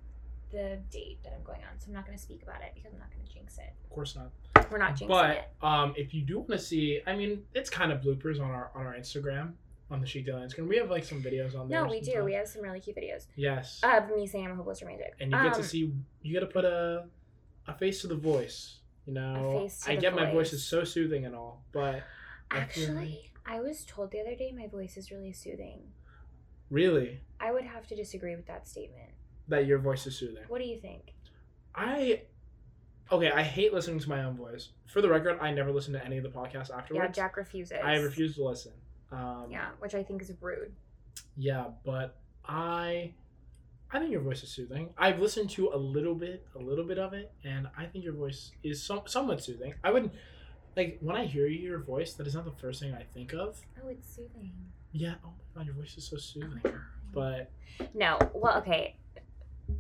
the 0.52 0.80
date 0.90 1.20
that 1.24 1.34
I'm 1.34 1.44
going 1.44 1.62
on, 1.62 1.80
so 1.80 1.88
I'm 1.88 1.94
not 1.94 2.06
gonna 2.06 2.18
speak 2.18 2.44
about 2.44 2.62
it 2.62 2.72
because 2.76 2.92
I'm 2.94 3.00
not 3.00 3.12
gonna 3.12 3.28
jinx 3.32 3.58
it. 3.58 3.74
of 3.84 3.90
course 3.90 4.16
not. 4.16 4.32
We're 4.72 4.78
not 4.78 4.96
jinxing 4.96 5.08
But 5.08 5.30
it. 5.32 5.44
um, 5.62 5.94
if 5.98 6.14
you 6.14 6.22
do 6.22 6.40
want 6.40 6.52
to 6.52 6.60
see, 6.60 7.02
I 7.08 7.16
mean, 7.16 7.44
it's 7.54 7.70
kind 7.70 7.92
of 7.92 8.02
bloopers 8.02 8.40
on 8.42 8.50
our 8.52 8.72
on 8.76 8.86
our 8.86 8.96
Instagram, 8.96 9.54
on 9.92 10.02
the 10.02 10.08
Chic 10.08 10.26
Daily 10.26 10.42
Instagram. 10.42 10.68
We 10.68 10.78
have 10.78 10.90
like 10.90 11.04
some 11.04 11.22
videos 11.22 11.58
on 11.58 11.70
there. 11.70 11.84
No, 11.84 11.90
we 11.90 12.02
do. 12.02 12.24
We 12.24 12.34
have 12.34 12.48
some 12.48 12.62
really 12.62 12.80
cute 12.80 12.96
videos 12.98 13.28
Yes, 13.36 13.80
of 13.84 14.10
me 14.16 14.26
saying 14.28 14.46
I'm 14.46 14.52
a 14.52 14.56
hopeless 14.56 14.82
romantic. 14.82 15.14
and 15.20 15.32
you 15.32 15.38
get 15.38 15.54
Um, 15.56 15.62
to 15.62 15.68
see. 15.68 15.92
You 16.22 16.34
get 16.34 16.40
to 16.42 16.48
put 16.48 16.66
a 16.66 17.06
a 17.68 17.78
face 17.78 18.02
to 18.02 18.08
the 18.08 18.16
voice. 18.16 18.80
You 19.06 19.14
know, 19.14 19.60
face 19.62 19.82
to 19.82 19.92
I 19.92 19.96
get 19.98 20.16
my 20.16 20.26
voice 20.26 20.34
voice. 20.50 20.54
is 20.54 20.64
so 20.64 20.84
soothing 20.84 21.26
and 21.26 21.36
all, 21.36 21.64
but 21.72 22.02
I 22.52 22.58
Actually, 22.58 23.32
I 23.46 23.60
was 23.62 23.86
told 23.86 24.12
the 24.12 24.20
other 24.20 24.36
day 24.36 24.52
my 24.52 24.68
voice 24.68 24.98
is 24.98 25.12
really 25.12 25.32
soothing. 25.32 25.82
really, 26.72 27.22
I 27.40 27.52
would 27.52 27.66
have 27.66 27.86
to 27.88 27.96
disagree 27.96 28.36
with 28.36 28.48
that 28.48 28.68
statement. 28.68 29.12
that 29.48 29.68
your 29.68 29.78
voice 29.78 30.08
is 30.08 30.18
soothing. 30.18 30.44
What 30.48 30.60
do 30.60 30.68
you 30.68 30.80
think? 30.80 31.14
I 31.76 32.22
okay. 33.12 33.32
I 33.32 33.44
hate 33.44 33.74
listening 33.74 34.00
to 34.00 34.10
my 34.10 34.24
own 34.24 34.36
voice. 34.36 34.70
For 34.88 35.02
the 35.02 35.10
record, 35.10 35.38
I 35.42 35.52
never 35.52 35.72
listen 35.72 35.94
to 35.94 36.04
any 36.06 36.18
of 36.18 36.24
the 36.24 36.30
podcasts 36.30 36.72
afterwards. 36.76 37.18
Yeah. 37.18 37.24
Jack 37.24 37.38
refuses. 37.38 37.78
I 37.84 37.96
refuse 37.98 38.36
to 38.36 38.44
listen. 38.46 38.72
Um, 39.12 39.46
Yeah, 39.50 39.70
which 39.80 39.96
I 39.96 40.04
think 40.04 40.22
is 40.22 40.32
rude. 40.42 40.72
Yeah, 41.38 41.66
but 41.86 42.18
I 42.46 43.14
I 43.92 44.00
think 44.00 44.12
your 44.12 44.22
voice 44.22 44.44
is 44.44 44.50
soothing. 44.50 44.90
I've 44.98 45.20
listened 45.22 45.50
to 45.52 45.70
a 45.74 45.78
little 45.78 46.16
bit, 46.16 46.46
a 46.56 46.60
little 46.60 46.84
bit 46.86 46.98
of 46.98 47.14
it, 47.14 47.32
and 47.44 47.68
I 47.78 47.86
think 47.86 48.04
your 48.04 48.14
voice 48.14 48.52
is 48.64 48.82
some, 48.84 49.02
somewhat 49.06 49.42
soothing. 49.44 49.74
I 49.84 49.92
wouldn't 49.92 50.12
like 50.76 50.98
when 51.02 51.16
I 51.16 51.26
hear 51.26 51.48
your 51.48 51.80
voice. 51.80 52.14
That 52.14 52.28
is 52.28 52.34
not 52.36 52.44
the 52.46 52.52
first 52.52 52.82
thing 52.82 52.94
I 52.94 53.04
think 53.04 53.34
of. 53.34 53.62
Oh, 53.84 53.88
it's 53.88 54.14
soothing. 54.14 54.52
Yeah. 54.92 55.16
Oh 55.24 55.30
my 55.56 55.62
god, 55.62 55.66
your 55.68 55.76
voice 55.76 55.96
is 55.98 56.06
so 56.08 56.16
Oh 56.18 56.20
soothing. 56.20 56.60
my 56.64 56.70
god. 56.72 56.82
But 57.14 57.52
No. 57.94 58.18
Well, 58.34 58.58
okay. 58.58 58.96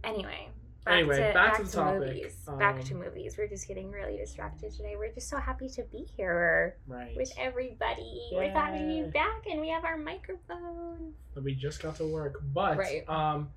Anyway. 0.03 0.49
Back 0.85 0.93
Anyway, 0.99 1.17
to, 1.17 1.33
back 1.33 1.57
to 1.57 1.63
the 1.63 1.71
topic. 1.71 1.99
movies. 1.99 2.35
back 2.59 2.83
to 2.83 2.93
Um, 2.93 2.99
movies. 2.99 3.35
We're 3.39 3.47
just 3.47 3.67
getting 3.67 3.89
really 3.91 4.17
distracted 4.17 4.71
today. 4.71 4.95
We're 4.95 5.11
just 5.11 5.29
so 5.29 5.37
happy 5.37 5.67
to 5.69 5.83
be 5.83 6.05
here 6.15 6.77
right, 6.87 7.15
with 7.17 7.31
everybody. 7.39 8.29
We're 8.31 8.51
so 8.53 8.59
happy 8.59 8.79
to 8.79 8.85
be 9.05 9.09
back, 9.09 9.47
and 9.49 9.59
we 9.61 9.69
have 9.69 9.83
our 9.83 9.97
microphones. 9.97 11.15
we 11.41 11.55
just 11.55 11.81
got 11.81 11.95
to 11.97 12.05
work. 12.05 12.39
But 12.53 12.77
Right. 12.77 13.09
um, 13.09 13.49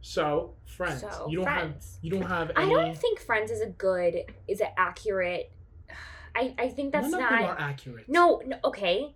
so 0.00 0.54
friends, 0.64 1.00
So, 1.00 1.26
you 1.28 1.38
don't 1.38 1.44
Friends. 1.46 1.94
have 1.96 2.04
you 2.04 2.10
don't 2.12 2.22
have 2.22 2.52
I 2.54 2.68
don't 2.68 2.96
think 2.96 3.18
Friends 3.18 3.50
is 3.50 3.60
a 3.60 3.66
good, 3.70 4.24
is 4.46 4.60
an 4.60 4.68
accurate. 4.76 5.50
I 6.36 6.54
I 6.56 6.68
think 6.68 6.92
that's 6.92 7.08
none 7.10 7.20
not. 7.20 7.60
accurate. 7.60 8.08
No, 8.08 8.40
no. 8.46 8.58
Okay. 8.62 9.12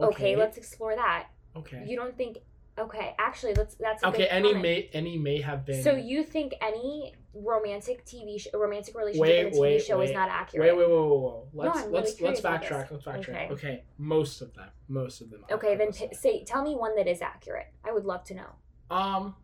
Okay. 0.00 0.34
Let's 0.34 0.56
explore 0.58 0.96
that. 0.96 1.28
Okay. 1.54 1.84
You 1.86 1.94
don't 1.96 2.16
think? 2.16 2.38
Okay. 2.78 3.14
Actually, 3.18 3.54
let's. 3.54 3.74
That's 3.76 4.02
okay. 4.04 4.26
Any 4.26 4.48
comment. 4.48 4.62
may 4.62 4.90
any 4.92 5.16
may 5.18 5.40
have 5.40 5.64
been. 5.64 5.82
So 5.82 5.92
you 5.94 6.24
think 6.24 6.54
any 6.60 7.14
romantic 7.32 8.04
TV 8.04 8.40
sh- 8.40 8.48
romantic 8.54 8.94
relationship 8.96 9.20
Wait, 9.22 9.38
in 9.40 9.46
a 9.46 9.50
TV 9.50 9.58
wait, 9.60 9.82
show 9.84 10.00
is 10.00 10.08
wait. 10.08 10.14
not 10.14 10.28
Wait, 10.28 10.34
accurate? 10.34 10.76
wait, 10.76 10.88
wait, 10.88 10.90
wait, 10.90 11.32
wait. 11.52 11.66
Let's 11.66 11.78
I'm 11.78 11.84
really 11.86 11.94
let's 12.00 12.20
let's 12.20 12.40
about 12.40 12.60
this. 12.60 12.70
backtrack. 12.70 12.90
Let's 12.90 13.04
backtrack. 13.04 13.28
Okay. 13.28 13.48
Okay. 13.52 13.84
most 13.98 14.40
of 14.40 14.52
them, 14.54 14.68
most 14.88 15.20
of 15.20 15.30
them. 15.30 15.44
Okay, 15.50 15.76
then 15.76 15.92
p- 15.92 16.12
say 16.14 16.44
tell 16.44 16.62
me 16.62 16.74
one 16.74 16.96
that 16.96 17.06
is 17.08 17.22
accurate. 17.22 17.66
I 17.84 17.92
would 17.92 18.04
love 18.04 18.24
to 18.24 18.34
know. 18.34 18.50
um, 18.90 19.34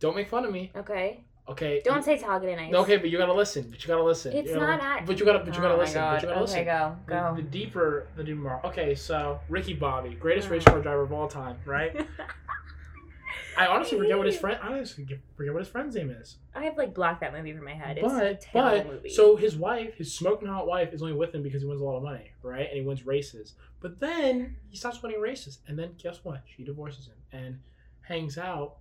don't 0.00 0.16
make 0.16 0.28
fun 0.28 0.44
of 0.44 0.52
me. 0.52 0.72
Okay. 0.76 1.24
Okay. 1.48 1.82
Don't 1.84 2.04
say 2.04 2.14
Ice. 2.14 2.74
Okay, 2.74 2.96
but 2.98 3.10
you 3.10 3.18
gotta 3.18 3.32
listen. 3.32 3.66
But 3.68 3.82
you 3.82 3.88
gotta 3.88 4.04
listen. 4.04 4.32
It's 4.32 4.50
You 4.50 4.54
gotta- 4.56 4.76
not 4.82 4.96
ac- 4.98 5.06
But 5.06 5.18
you 5.18 5.26
gotta. 5.26 5.40
But 5.40 5.54
you 5.54 5.60
gotta 5.60 5.74
Oh 5.74 5.78
listen. 5.78 6.00
But 6.00 6.22
you 6.22 6.28
gotta 6.28 6.32
okay, 6.32 6.40
listen. 6.40 6.64
go 6.64 6.96
The, 7.06 7.12
go. 7.12 7.32
the 7.36 7.42
deeper, 7.42 8.06
the 8.16 8.24
deeper. 8.24 8.40
more- 8.40 8.66
Okay, 8.66 8.94
so 8.94 9.40
Ricky 9.48 9.74
Bobby, 9.74 10.14
greatest 10.14 10.46
uh. 10.46 10.50
Oh. 10.50 10.54
race 10.54 10.64
car 10.64 10.80
driver 10.80 11.02
of 11.02 11.12
all 11.12 11.28
time, 11.28 11.56
right? 11.66 12.06
I 13.56 13.66
honestly 13.66 13.98
forget 13.98 14.16
what 14.16 14.26
his 14.26 14.38
friend. 14.38 14.58
I 14.62 14.68
honestly 14.68 15.04
forget 15.36 15.52
what 15.52 15.60
his 15.60 15.68
friend's 15.68 15.94
name 15.94 16.10
is. 16.10 16.36
I 16.54 16.64
have 16.64 16.78
like 16.78 16.94
blocked 16.94 17.20
that 17.20 17.34
movie 17.34 17.52
from 17.52 17.64
my 17.66 17.74
head. 17.74 17.98
It's 17.98 18.06
a 18.12 18.38
But 18.54 18.84
but 18.84 18.86
movie. 18.86 19.08
so 19.10 19.36
his 19.36 19.56
wife, 19.56 19.94
his 19.96 20.14
smoking 20.14 20.48
hot 20.48 20.66
wife, 20.66 20.94
is 20.94 21.02
only 21.02 21.12
with 21.14 21.34
him 21.34 21.42
because 21.42 21.60
he 21.60 21.68
wins 21.68 21.80
a 21.80 21.84
lot 21.84 21.96
of 21.98 22.02
money, 22.02 22.30
right? 22.42 22.66
And 22.68 22.78
he 22.78 22.80
wins 22.80 23.04
races. 23.04 23.54
But 23.80 23.98
then 24.00 24.56
he 24.70 24.76
stops 24.78 25.02
winning 25.02 25.20
races, 25.20 25.58
and 25.66 25.78
then 25.78 25.94
guess 26.02 26.20
what? 26.22 26.42
She 26.46 26.64
divorces 26.64 27.08
him, 27.08 27.16
and 27.32 27.58
hangs 28.02 28.38
out 28.38 28.76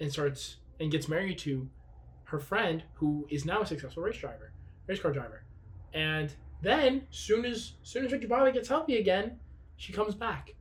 and 0.00 0.12
starts 0.12 0.56
and 0.80 0.90
gets 0.90 1.08
married 1.08 1.38
to 1.38 1.68
her 2.30 2.38
friend 2.38 2.82
who 2.94 3.26
is 3.28 3.44
now 3.44 3.62
a 3.62 3.66
successful 3.66 4.02
race 4.02 4.16
driver, 4.16 4.52
race 4.86 5.00
car 5.00 5.12
driver. 5.12 5.42
And 5.92 6.32
then 6.62 7.02
soon 7.10 7.44
as 7.44 7.72
soon 7.82 8.04
as 8.04 8.12
Ricky 8.12 8.26
Bobby 8.26 8.52
gets 8.52 8.68
healthy 8.68 8.98
again, 8.98 9.38
she 9.76 9.92
comes 9.92 10.14
back. 10.14 10.54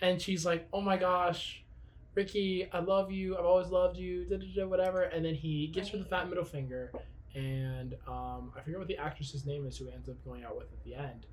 And 0.00 0.20
she's 0.20 0.44
like, 0.46 0.68
"Oh 0.72 0.80
my 0.80 0.96
gosh, 0.96 1.64
Ricky, 2.14 2.68
I 2.72 2.78
love 2.80 3.10
you. 3.10 3.36
I've 3.36 3.44
always 3.44 3.68
loved 3.68 3.96
you." 3.96 4.24
Da, 4.26 4.36
da, 4.36 4.46
da, 4.54 4.66
whatever. 4.66 5.02
And 5.02 5.24
then 5.24 5.34
he 5.34 5.68
gives 5.68 5.88
her 5.88 5.98
the 5.98 6.04
fat 6.04 6.28
middle 6.28 6.44
finger, 6.44 6.92
and 7.34 7.94
um, 8.06 8.52
I 8.56 8.60
forget 8.60 8.78
what 8.78 8.88
the 8.88 8.98
actress's 8.98 9.46
name 9.46 9.66
is 9.66 9.78
who 9.78 9.88
ends 9.88 10.08
up 10.08 10.22
going 10.24 10.44
out 10.44 10.56
with 10.56 10.66
at 10.72 10.84
the 10.84 10.94
end. 10.94 11.26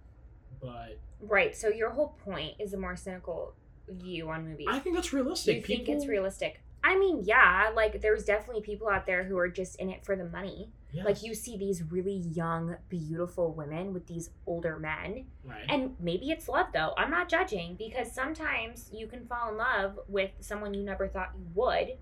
But 0.61 0.97
Right. 1.19 1.55
So 1.55 1.67
your 1.67 1.89
whole 1.89 2.17
point 2.23 2.53
is 2.57 2.73
a 2.73 2.77
more 2.77 2.95
cynical 2.95 3.53
view 3.89 4.29
on 4.29 4.47
movies. 4.47 4.67
I 4.69 4.79
think 4.79 4.95
that's 4.95 5.11
realistic. 5.13 5.67
you 5.67 5.77
think 5.77 5.89
it's 5.89 6.07
realistic? 6.07 6.61
I 6.83 6.97
mean, 6.97 7.21
yeah. 7.23 7.71
Like, 7.73 8.01
there's 8.01 8.25
definitely 8.25 8.61
people 8.61 8.89
out 8.89 9.05
there 9.05 9.23
who 9.23 9.37
are 9.37 9.47
just 9.47 9.77
in 9.79 9.89
it 9.89 10.05
for 10.05 10.15
the 10.15 10.25
money. 10.25 10.69
Yes. 10.91 11.05
Like, 11.05 11.23
you 11.23 11.33
see 11.33 11.57
these 11.57 11.81
really 11.83 12.17
young, 12.17 12.75
beautiful 12.89 13.53
women 13.53 13.93
with 13.93 14.05
these 14.05 14.29
older 14.45 14.77
men, 14.77 15.25
right. 15.43 15.65
and 15.69 15.95
maybe 15.99 16.29
it's 16.29 16.47
love 16.47 16.67
though. 16.73 16.93
I'm 16.97 17.09
not 17.09 17.29
judging 17.29 17.75
because 17.75 18.11
sometimes 18.11 18.89
you 18.93 19.07
can 19.07 19.25
fall 19.25 19.49
in 19.49 19.57
love 19.57 19.99
with 20.07 20.31
someone 20.39 20.73
you 20.73 20.83
never 20.83 21.07
thought 21.07 21.31
you 21.35 21.45
would, 21.55 21.97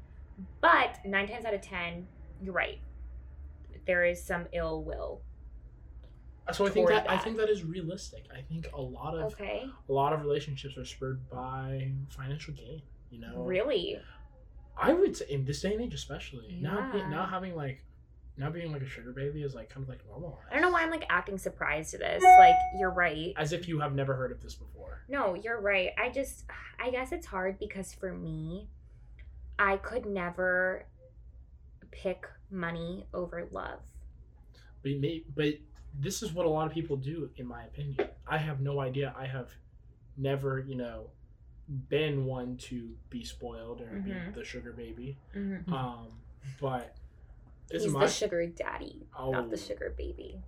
but 0.59 0.97
nine 1.05 1.27
times 1.27 1.45
out 1.45 1.53
of 1.53 1.61
ten, 1.61 2.07
you're 2.41 2.53
right. 2.53 2.79
There 3.85 4.03
is 4.03 4.21
some 4.21 4.47
ill 4.51 4.83
will. 4.83 5.21
Uh, 6.47 6.51
so 6.51 6.65
I 6.65 6.69
think 6.69 6.87
toward 6.89 7.03
that, 7.05 7.09
I 7.09 7.17
think 7.17 7.37
that 7.37 7.49
is 7.49 7.63
realistic. 7.63 8.25
I 8.35 8.41
think 8.41 8.67
a 8.73 8.81
lot 8.81 9.15
of 9.15 9.31
Okay. 9.33 9.63
a 9.87 9.93
lot 9.93 10.11
of 10.11 10.21
relationships 10.21 10.77
are 10.77 10.85
spurred 10.85 11.29
by 11.29 11.93
financial 12.09 12.53
gain. 12.53 12.81
You 13.09 13.19
know, 13.21 13.43
Really? 13.43 13.99
I 14.81 14.93
would 14.93 15.15
say 15.15 15.25
in 15.29 15.45
this 15.45 15.61
day 15.61 15.73
and 15.73 15.81
age, 15.81 15.93
especially 15.93 16.57
now, 16.59 16.91
now 17.09 17.25
having 17.25 17.55
like, 17.55 17.83
now 18.37 18.49
being 18.49 18.71
like 18.71 18.81
a 18.81 18.87
sugar 18.87 19.11
baby 19.11 19.43
is 19.43 19.53
like 19.53 19.69
kind 19.69 19.83
of 19.83 19.89
like 19.89 19.99
normal. 20.07 20.39
I 20.49 20.53
don't 20.53 20.63
know 20.63 20.71
why 20.71 20.81
I'm 20.81 20.89
like 20.89 21.05
acting 21.09 21.37
surprised 21.37 21.91
to 21.91 21.97
this. 21.99 22.23
Like, 22.39 22.55
you're 22.79 22.89
right. 22.89 23.33
As 23.37 23.53
if 23.53 23.67
you 23.67 23.79
have 23.79 23.93
never 23.93 24.15
heard 24.15 24.31
of 24.31 24.41
this 24.41 24.55
before. 24.55 25.03
No, 25.07 25.35
you're 25.35 25.61
right. 25.61 25.91
I 25.97 26.09
just, 26.09 26.45
I 26.79 26.89
guess 26.89 27.11
it's 27.11 27.27
hard 27.27 27.59
because 27.59 27.93
for 27.93 28.11
me, 28.13 28.69
I 29.59 29.77
could 29.77 30.05
never 30.05 30.87
pick 31.91 32.25
money 32.49 33.05
over 33.13 33.47
love. 33.51 33.81
But 34.81 34.93
may, 34.99 35.23
but 35.35 35.55
this 35.99 36.23
is 36.23 36.31
what 36.31 36.45
a 36.45 36.49
lot 36.49 36.65
of 36.65 36.73
people 36.73 36.95
do, 36.95 37.29
in 37.35 37.45
my 37.45 37.65
opinion. 37.65 38.07
I 38.27 38.37
have 38.37 38.61
no 38.61 38.79
idea. 38.79 39.13
I 39.15 39.27
have 39.27 39.51
never, 40.17 40.59
you 40.59 40.75
know, 40.75 41.09
been 41.89 42.25
one 42.25 42.57
to 42.57 42.89
be 43.09 43.23
spoiled 43.23 43.81
or 43.81 43.85
Mhm. 43.85 44.03
be 44.33 44.39
the 44.39 44.43
sugar 44.43 44.71
baby. 44.73 45.17
Mm-hmm. 45.35 45.73
Um, 45.73 46.07
but 46.59 46.95
it's 47.69 47.83
He's 47.85 47.93
my 47.93 48.01
the 48.05 48.11
sugar 48.11 48.45
daddy, 48.47 49.07
oh, 49.17 49.31
not 49.31 49.49
the 49.49 49.57
sugar 49.57 49.93
baby. 49.97 50.41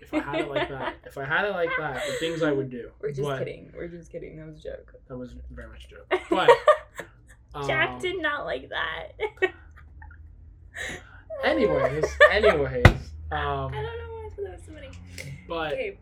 If 0.00 0.14
I 0.14 0.20
had 0.20 0.40
it 0.40 0.48
like 0.48 0.68
that, 0.70 0.94
if 1.04 1.18
I 1.18 1.24
had 1.26 1.44
it 1.44 1.50
like 1.50 1.70
that, 1.78 2.02
the 2.06 2.12
things 2.14 2.42
I 2.42 2.52
would 2.52 2.70
do. 2.70 2.90
We're 3.00 3.10
just 3.10 3.22
but 3.22 3.38
kidding. 3.38 3.70
We're 3.76 3.88
just 3.88 4.10
kidding. 4.10 4.36
That 4.38 4.46
was 4.46 4.60
a 4.60 4.62
joke. 4.62 4.94
That 5.08 5.16
was 5.18 5.34
very 5.50 5.68
much 5.68 5.84
a 5.86 5.88
joke. 5.88 6.20
But 6.30 6.50
um, 7.54 7.66
Jack 7.66 8.00
did 8.00 8.20
not 8.22 8.44
like 8.46 8.70
that. 8.70 9.08
Anyways, 11.44 12.04
anyways, 12.30 12.86
um, 12.86 12.92
I 13.32 13.70
don't 13.72 13.72
know 13.72 14.10
why 14.10 14.26
I 14.26 14.30
thought 14.34 14.44
that 14.44 14.52
was 14.56 14.62
so 14.66 14.72
funny. 14.72 14.90
but 15.48 15.72
Okay. 15.72 15.98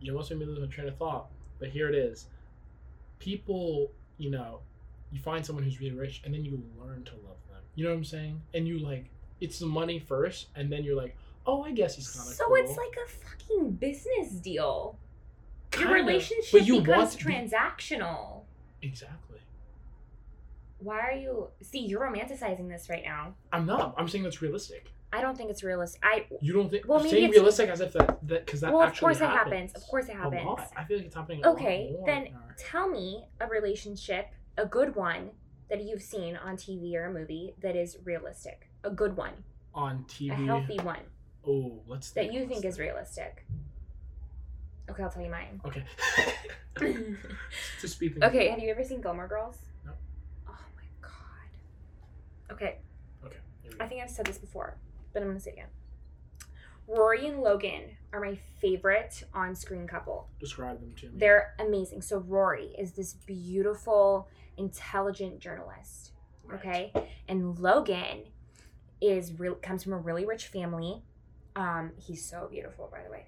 you 0.00 0.12
almost 0.12 0.30
made 0.30 0.40
me 0.40 0.46
lose 0.46 0.58
my 0.58 0.66
train 0.66 0.88
of 0.88 0.96
thought. 0.96 1.26
But 1.58 1.68
here 1.68 1.88
it 1.88 1.94
is. 1.94 2.26
People, 3.18 3.92
you 4.18 4.30
know, 4.30 4.60
you 5.12 5.20
find 5.20 5.44
someone 5.44 5.64
who's 5.64 5.80
really 5.80 5.94
rich, 5.94 6.22
and 6.24 6.34
then 6.34 6.44
you 6.44 6.62
learn 6.78 7.04
to 7.04 7.12
love 7.12 7.36
them. 7.48 7.60
You 7.74 7.84
know 7.84 7.90
what 7.90 7.96
I'm 7.96 8.04
saying? 8.04 8.40
And 8.54 8.66
you 8.68 8.78
like, 8.78 9.06
it's 9.40 9.58
the 9.58 9.66
money 9.66 9.98
first, 9.98 10.48
and 10.54 10.70
then 10.70 10.84
you're 10.84 10.96
like, 10.96 11.16
oh, 11.46 11.62
I 11.62 11.72
guess 11.72 11.96
he's 11.96 12.08
kind 12.10 12.28
of 12.28 12.34
So 12.34 12.46
cool. 12.46 12.56
it's 12.56 12.76
like 12.76 12.96
a 13.06 13.10
fucking 13.10 13.70
business 13.72 14.30
deal. 14.32 14.98
Your 15.78 15.92
relationship 15.92 16.52
but 16.52 16.66
you 16.66 16.80
becomes 16.80 16.88
want 16.98 17.10
to 17.12 17.26
be- 17.26 17.32
transactional. 17.32 18.42
exactly. 18.82 19.38
Why 20.78 21.00
are 21.00 21.12
you? 21.12 21.48
See, 21.62 21.80
you're 21.86 22.00
romanticizing 22.00 22.68
this 22.68 22.88
right 22.90 23.02
now. 23.04 23.34
I'm 23.52 23.64
not. 23.66 23.94
I'm 23.96 24.06
saying 24.08 24.24
that's 24.24 24.42
realistic. 24.42 24.92
I 25.14 25.20
don't 25.20 25.36
think 25.38 25.48
it's 25.50 25.62
realistic. 25.62 26.00
I 26.04 26.26
You 26.40 26.52
don't 26.52 26.68
think? 26.70 26.88
Well, 26.88 27.02
maybe 27.02 27.18
it's- 27.24 27.30
realistic 27.38 27.68
as 27.70 27.80
if 27.80 27.92
that 27.92 28.18
that 28.28 28.44
because 28.46 28.60
that 28.62 28.72
well, 28.72 28.82
of 28.82 28.98
course 28.98 29.20
it 29.20 29.26
happens. 29.28 29.70
happens. 29.70 29.72
Of 29.74 29.82
course 29.86 30.08
it 30.08 30.16
happens. 30.16 30.60
I 30.76 30.82
feel 30.84 30.96
like 30.98 31.06
it's 31.06 31.14
happening. 31.14 31.46
Okay, 31.46 31.94
then 32.04 32.28
tell 32.58 32.88
me 32.88 33.24
a 33.40 33.46
relationship, 33.46 34.26
a 34.58 34.66
good 34.66 34.96
one 34.96 35.30
that 35.70 35.82
you've 35.82 36.02
seen 36.02 36.36
on 36.36 36.56
TV 36.56 36.94
or 36.96 37.04
a 37.06 37.12
movie 37.12 37.54
that 37.62 37.76
is 37.76 37.96
realistic. 38.04 38.68
A 38.82 38.90
good 38.90 39.16
one, 39.16 39.34
on 39.72 40.04
TV. 40.08 40.32
a 40.32 40.34
healthy 40.34 40.78
one 40.80 41.04
Oh, 41.46 41.80
let's 41.86 42.10
that 42.12 42.32
you 42.32 42.46
think 42.46 42.64
is 42.64 42.78
realistic. 42.78 43.46
Okay, 44.90 45.02
I'll 45.02 45.10
tell 45.10 45.22
you 45.22 45.30
mine. 45.30 45.60
Okay. 45.64 45.84
okay, 46.76 47.14
to 47.80 47.88
speed 47.88 48.14
things. 48.18 48.24
have 48.50 48.58
you 48.58 48.70
ever 48.70 48.82
seen 48.84 49.00
Gilmore 49.00 49.28
Girls? 49.28 49.58
No. 49.86 49.92
Oh 50.48 50.58
my 50.76 50.82
god. 51.00 52.52
Okay, 52.54 52.78
Okay. 53.24 53.38
I 53.80 53.86
think 53.86 54.02
I've 54.02 54.10
said 54.10 54.26
this 54.26 54.38
before, 54.38 54.76
but 55.14 55.22
I'm 55.22 55.28
gonna 55.28 55.40
say 55.40 55.50
it 55.52 55.54
again. 55.54 55.68
Rory 56.86 57.26
and 57.26 57.40
Logan 57.40 57.84
are 58.12 58.20
my 58.20 58.34
favorite 58.60 59.24
on-screen 59.32 59.86
couple. 59.86 60.28
Describe 60.38 60.80
them 60.80 60.92
to 60.96 61.06
me. 61.06 61.12
They're 61.16 61.54
amazing. 61.58 62.02
So 62.02 62.18
Rory 62.18 62.74
is 62.78 62.92
this 62.92 63.14
beautiful, 63.14 64.28
intelligent 64.58 65.38
journalist. 65.40 66.12
Right. 66.44 66.58
Okay, 66.58 66.92
and 67.26 67.58
Logan 67.58 68.24
is 69.00 69.32
real 69.38 69.54
comes 69.54 69.82
from 69.82 69.94
a 69.94 69.98
really 69.98 70.26
rich 70.26 70.48
family. 70.48 71.02
Um, 71.56 71.92
he's 71.96 72.22
so 72.28 72.48
beautiful, 72.50 72.88
by 72.92 73.02
the 73.02 73.10
way. 73.10 73.24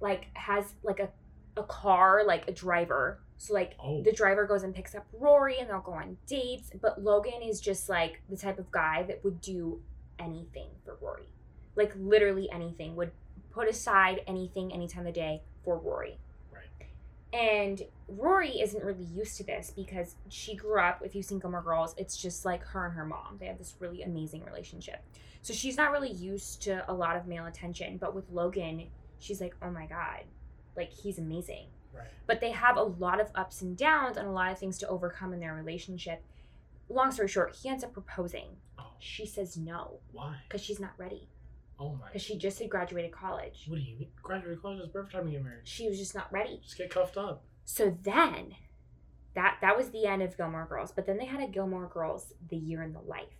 Like 0.00 0.26
has 0.34 0.74
like 0.82 1.00
a 1.00 1.08
a 1.56 1.62
car, 1.62 2.24
like 2.26 2.46
a 2.48 2.52
driver. 2.52 3.20
So 3.38 3.54
like 3.54 3.72
Oh. 3.80 4.02
the 4.02 4.12
driver 4.12 4.46
goes 4.46 4.62
and 4.64 4.74
picks 4.74 4.94
up 4.94 5.06
Rory, 5.14 5.58
and 5.60 5.70
they'll 5.70 5.80
go 5.80 5.92
on 5.92 6.18
dates. 6.26 6.70
But 6.80 7.02
Logan 7.02 7.40
is 7.42 7.58
just 7.60 7.88
like 7.88 8.20
the 8.28 8.36
type 8.36 8.58
of 8.58 8.70
guy 8.70 9.02
that 9.04 9.24
would 9.24 9.40
do 9.40 9.80
anything 10.22 10.68
for 10.84 10.96
Rory, 11.00 11.28
like 11.76 11.92
literally 11.96 12.50
anything. 12.50 12.94
Would 12.96 13.12
put 13.50 13.68
aside 13.68 14.22
anything, 14.26 14.72
any 14.72 14.88
time 14.88 15.00
of 15.00 15.12
the 15.14 15.20
day 15.20 15.42
for 15.64 15.78
Rory. 15.78 16.18
Right. 16.50 16.86
And 17.32 17.82
Rory 18.08 18.60
isn't 18.60 18.82
really 18.82 19.04
used 19.04 19.36
to 19.38 19.44
this 19.44 19.72
because 19.74 20.16
she 20.28 20.54
grew 20.54 20.80
up, 20.80 21.02
if 21.04 21.14
you've 21.14 21.26
seen 21.26 21.38
Gilmore 21.38 21.62
Girls, 21.62 21.94
it's 21.98 22.16
just 22.16 22.44
like 22.44 22.62
her 22.64 22.86
and 22.86 22.94
her 22.94 23.04
mom. 23.04 23.36
They 23.38 23.46
have 23.46 23.58
this 23.58 23.74
really 23.78 24.02
amazing 24.02 24.44
relationship. 24.44 25.02
So 25.42 25.52
she's 25.52 25.76
not 25.76 25.90
really 25.90 26.12
used 26.12 26.62
to 26.62 26.88
a 26.90 26.94
lot 26.94 27.16
of 27.16 27.26
male 27.26 27.46
attention. 27.46 27.98
But 27.98 28.14
with 28.14 28.30
Logan, 28.30 28.86
she's 29.18 29.40
like, 29.40 29.54
oh 29.62 29.70
my 29.70 29.86
God, 29.86 30.24
like 30.76 30.92
he's 30.92 31.18
amazing. 31.18 31.66
Right. 31.94 32.08
But 32.26 32.40
they 32.40 32.52
have 32.52 32.76
a 32.76 32.82
lot 32.82 33.20
of 33.20 33.30
ups 33.34 33.60
and 33.60 33.76
downs 33.76 34.16
and 34.16 34.26
a 34.26 34.30
lot 34.30 34.50
of 34.50 34.58
things 34.58 34.78
to 34.78 34.88
overcome 34.88 35.34
in 35.34 35.40
their 35.40 35.54
relationship. 35.54 36.22
Long 36.88 37.10
story 37.10 37.28
short, 37.28 37.54
he 37.54 37.68
ends 37.68 37.84
up 37.84 37.92
proposing. 37.92 38.56
She 39.02 39.26
says 39.26 39.56
no 39.56 39.98
why? 40.12 40.36
because 40.48 40.62
she's 40.62 40.78
not 40.80 40.92
ready. 40.96 41.28
Oh 41.78 41.94
my. 41.96 42.06
Because 42.06 42.22
she 42.22 42.38
just 42.38 42.58
had 42.60 42.70
graduated 42.70 43.10
college. 43.12 43.64
What 43.66 43.76
do 43.76 43.82
you 43.82 43.96
mean? 43.98 44.08
Graduate 44.22 44.62
college 44.62 44.78
is 44.78 44.86
the 44.86 44.92
perfect 44.92 45.14
time 45.14 45.26
to 45.26 45.32
get 45.32 45.42
married. 45.42 45.60
She 45.64 45.88
was 45.88 45.98
just 45.98 46.14
not 46.14 46.32
ready. 46.32 46.60
Just 46.62 46.78
get 46.78 46.90
cuffed 46.90 47.16
up. 47.16 47.44
So 47.64 47.96
then, 48.02 48.54
that 49.34 49.58
that 49.62 49.76
was 49.76 49.90
the 49.90 50.06
end 50.06 50.22
of 50.22 50.36
Gilmore 50.36 50.66
Girls. 50.68 50.92
But 50.92 51.06
then 51.06 51.16
they 51.18 51.24
had 51.24 51.40
a 51.42 51.46
Gilmore 51.48 51.88
Girls: 51.92 52.32
The 52.48 52.56
Year 52.56 52.82
in 52.82 52.92
the 52.92 53.00
Life. 53.00 53.34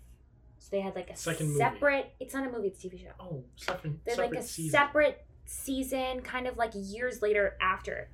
So 0.58 0.68
they 0.72 0.80
had 0.80 0.94
like 0.96 1.10
a 1.10 1.16
Second 1.16 1.48
movie. 1.48 1.58
separate. 1.58 2.12
It's 2.18 2.34
not 2.34 2.46
a 2.48 2.50
movie; 2.50 2.68
it's 2.68 2.84
a 2.84 2.88
TV 2.88 3.00
show. 3.02 3.10
Oh, 3.20 3.44
separate. 3.56 4.04
They're 4.04 4.16
like 4.16 4.34
a 4.34 4.42
season. 4.42 4.70
separate 4.72 5.24
season, 5.44 6.22
kind 6.22 6.46
of 6.48 6.56
like 6.56 6.72
years 6.74 7.22
later 7.22 7.56
after. 7.60 8.10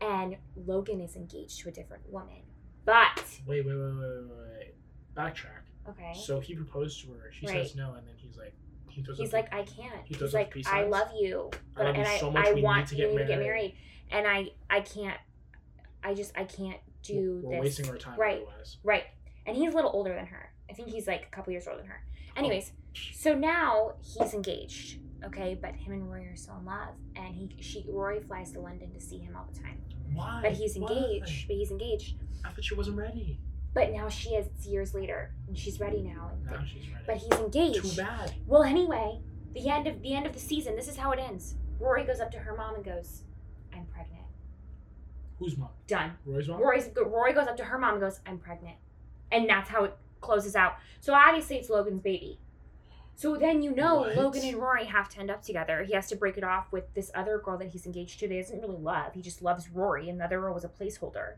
And 0.00 0.36
Logan 0.56 1.00
is 1.00 1.14
engaged 1.14 1.60
to 1.60 1.68
a 1.68 1.72
different 1.72 2.10
woman. 2.10 2.42
But 2.86 3.22
Wait, 3.46 3.64
wait, 3.66 3.74
wait, 3.74 3.76
wait, 3.76 3.98
wait, 3.98 4.30
wait. 4.58 4.74
Backtrack. 5.16 5.62
Okay, 5.90 6.12
So 6.14 6.40
he 6.40 6.54
proposed 6.54 7.00
to 7.02 7.12
her. 7.12 7.30
She 7.32 7.46
Right. 7.46 7.66
says 7.66 7.76
no, 7.76 7.94
and 7.94 8.06
then 8.06 8.14
he's 8.16 8.36
like, 8.36 8.54
he 8.88 9.02
throws 9.02 9.18
he's 9.18 9.32
like, 9.32 9.52
I 9.54 9.62
can't. 9.62 10.04
He 10.04 10.14
He's 10.14 10.34
like, 10.34 10.52
I 10.66 10.84
love 10.84 11.10
you, 11.18 11.50
but 11.74 11.86
love 11.86 11.94
and 11.96 12.06
I, 12.06 12.18
so 12.18 12.30
much, 12.30 12.46
I 12.48 12.52
need 12.54 12.64
want 12.64 12.88
to 12.88 12.94
get 12.96 13.12
to 13.16 13.24
get 13.24 13.38
married." 13.38 13.76
and 14.10 14.26
I 14.26 14.50
I 14.68 14.80
can't. 14.80 15.18
I 16.02 16.14
just 16.14 16.32
I 16.36 16.44
can't 16.44 16.80
do 17.02 17.40
We're 17.44 17.52
this. 17.56 17.60
wasting 17.60 17.88
our 17.90 17.96
time 17.98 18.18
Right. 18.18 18.38
otherwise. 18.42 18.78
Right. 18.82 19.04
And 19.46 19.56
he's 19.56 19.72
a 19.72 19.76
little 19.76 19.90
older 19.94 20.14
than 20.14 20.26
her. 20.26 20.52
I 20.68 20.72
think 20.74 20.88
he's 20.88 21.06
like 21.06 21.22
a 21.22 21.30
couple 21.30 21.52
years 21.52 21.66
older 21.68 21.82
than 21.82 21.90
Oh. 21.90 21.94
her. 21.94 22.02
Anyways, 22.36 22.72
so 23.14 23.34
now 23.34 23.94
he's 24.02 24.34
engaged. 24.34 24.98
Okay, 25.24 25.58
but 25.60 25.74
him 25.74 25.92
and 25.92 26.08
Rory 26.10 26.26
are 26.26 26.36
still 26.36 26.56
in 26.58 26.64
love, 26.64 26.94
and 27.16 27.34
he 27.34 27.48
she 27.60 27.84
Rory 27.88 28.20
flies 28.20 28.52
to 28.52 28.60
London 28.60 28.92
to 28.94 29.00
see 29.00 29.18
him 29.18 29.36
all 29.36 29.46
the 29.52 29.60
time. 29.60 29.82
Why? 30.14 30.40
But 30.42 30.52
he's 30.52 30.76
Why? 30.78 30.90
engaged. 30.90 31.46
But 31.46 31.56
he's 31.56 31.70
engaged. 31.70 32.16
I 32.44 32.50
thought 32.50 32.64
she 32.64 32.74
wasn't 32.74 32.96
ready. 32.96 33.38
But 33.72 33.92
now 33.92 34.08
she 34.08 34.30
is. 34.30 34.46
It's 34.46 34.66
years 34.66 34.94
later, 34.94 35.32
and 35.46 35.56
she's 35.56 35.78
ready 35.80 36.02
now. 36.02 36.30
And 36.32 36.44
Now 36.46 36.64
she's 36.64 36.88
ready. 36.90 37.04
but 37.06 37.16
he's 37.18 37.30
engaged. 37.32 37.82
Too 37.96 37.96
bad. 38.02 38.32
Well, 38.46 38.64
anyway, 38.64 39.20
the 39.54 39.68
end 39.68 39.86
of 39.86 40.02
the 40.02 40.14
end 40.14 40.26
of 40.26 40.32
the 40.32 40.40
season. 40.40 40.74
This 40.76 40.88
is 40.88 40.96
how 40.96 41.12
it 41.12 41.18
ends. 41.20 41.54
Rory 41.78 42.04
goes 42.04 42.20
up 42.20 42.30
to 42.32 42.38
her 42.38 42.56
mom 42.56 42.74
and 42.74 42.84
goes, 42.84 43.22
"I'm 43.72 43.86
pregnant." 43.86 44.24
Who's 45.38 45.56
mom? 45.56 45.70
Done. 45.86 46.12
Roy's 46.26 46.48
mom. 46.48 46.60
Rory's, 46.60 46.90
Rory 46.96 47.32
goes 47.32 47.46
up 47.46 47.56
to 47.58 47.64
her 47.64 47.78
mom 47.78 47.92
and 47.94 48.00
goes, 48.00 48.20
"I'm 48.26 48.38
pregnant." 48.38 48.76
and 49.32 49.48
that's 49.48 49.70
how 49.70 49.84
it 49.84 49.96
closes 50.20 50.56
out. 50.56 50.74
So 50.98 51.14
obviously 51.14 51.56
it's 51.56 51.70
Logan's 51.70 52.00
baby. 52.00 52.40
So 53.14 53.36
then 53.36 53.62
you 53.62 53.70
know 53.72 54.00
What? 54.00 54.16
Logan 54.16 54.42
and 54.42 54.56
Rory 54.56 54.86
have 54.86 55.08
to 55.10 55.20
end 55.20 55.30
up 55.30 55.40
together. 55.42 55.84
He 55.84 55.92
has 55.94 56.08
to 56.08 56.16
break 56.16 56.36
it 56.36 56.42
off 56.42 56.72
with 56.72 56.92
this 56.94 57.12
other 57.14 57.38
girl 57.38 57.56
that 57.58 57.68
he's 57.68 57.86
engaged 57.86 58.18
to 58.18 58.26
that 58.28 58.34
he 58.34 58.40
doesn't 58.40 58.60
really 58.60 58.76
love. 58.76 59.12
He 59.14 59.22
just 59.22 59.40
loves 59.40 59.68
Rory, 59.70 60.08
and 60.08 60.18
the 60.18 60.24
other 60.24 60.40
girl 60.40 60.52
was 60.52 60.64
a 60.64 60.68
placeholder. 60.68 61.34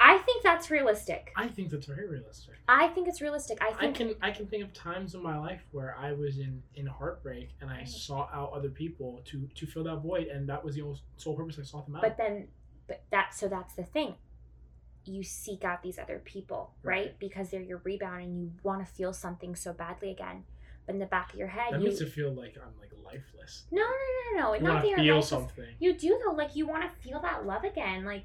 I 0.00 0.18
think 0.18 0.42
that's 0.42 0.70
realistic. 0.70 1.32
I 1.36 1.46
think 1.48 1.70
that's 1.70 1.86
very 1.86 2.08
realistic. 2.08 2.54
I 2.68 2.88
think 2.88 3.08
it's 3.08 3.20
realistic. 3.20 3.58
I 3.62 3.72
think 3.72 3.80
I 3.82 3.98
can 3.98 4.14
I 4.22 4.30
can 4.32 4.46
think 4.46 4.64
of 4.64 4.72
times 4.72 5.14
in 5.14 5.22
my 5.22 5.38
life 5.38 5.62
where 5.72 5.96
I 5.98 6.12
was 6.12 6.38
in 6.38 6.62
in 6.74 6.86
heartbreak 6.86 7.50
and 7.60 7.70
I 7.70 7.78
Right. 7.78 7.88
sought 7.88 8.30
out 8.32 8.52
other 8.52 8.70
people 8.70 9.22
to 9.26 9.48
to 9.54 9.66
fill 9.66 9.84
that 9.84 9.96
void 9.98 10.26
and 10.26 10.48
that 10.48 10.64
was 10.64 10.74
the 10.74 10.82
only 10.82 10.98
sole 11.16 11.34
purpose 11.36 11.58
I 11.58 11.62
sought 11.62 11.86
them 11.86 11.96
out. 11.96 12.02
But 12.02 12.16
then, 12.16 12.48
but 12.88 13.02
that 13.10 13.34
so 13.34 13.48
that's 13.48 13.74
the 13.74 13.84
thing. 13.84 14.16
You 15.06 15.22
seek 15.22 15.64
out 15.64 15.82
these 15.82 15.98
other 15.98 16.18
people, 16.24 16.74
right? 16.82 17.06
Right. 17.06 17.18
Because 17.18 17.50
they're 17.50 17.60
your 17.60 17.80
rebound, 17.84 18.22
and 18.24 18.38
you 18.40 18.50
want 18.62 18.84
to 18.86 18.90
feel 18.90 19.12
something 19.12 19.54
so 19.54 19.72
badly 19.72 20.10
again. 20.10 20.44
But 20.86 20.94
in 20.94 20.98
the 20.98 21.06
back 21.06 21.32
of 21.32 21.38
your 21.38 21.48
head, 21.48 21.72
that 21.72 21.80
you 21.80 21.88
makes 21.88 22.00
it 22.00 22.10
feel 22.10 22.32
like 22.32 22.56
I'm 22.60 22.72
like 22.80 22.90
lifeless. 23.04 23.64
no, 23.70 23.82
no, 23.82 24.38
no, 24.40 24.40
no, 24.48 24.54
You 24.54 24.60
not 24.62 24.82
that 24.82 24.88
you're 24.88 24.98
feel 24.98 25.14
lifeless. 25.16 25.28
something. 25.28 25.74
You 25.78 25.92
do 25.96 26.18
though, 26.24 26.32
like 26.32 26.56
you 26.56 26.66
want 26.66 26.82
to 26.84 26.90
feel 27.08 27.20
that 27.20 27.46
love 27.46 27.64
again, 27.64 28.04
like. 28.04 28.24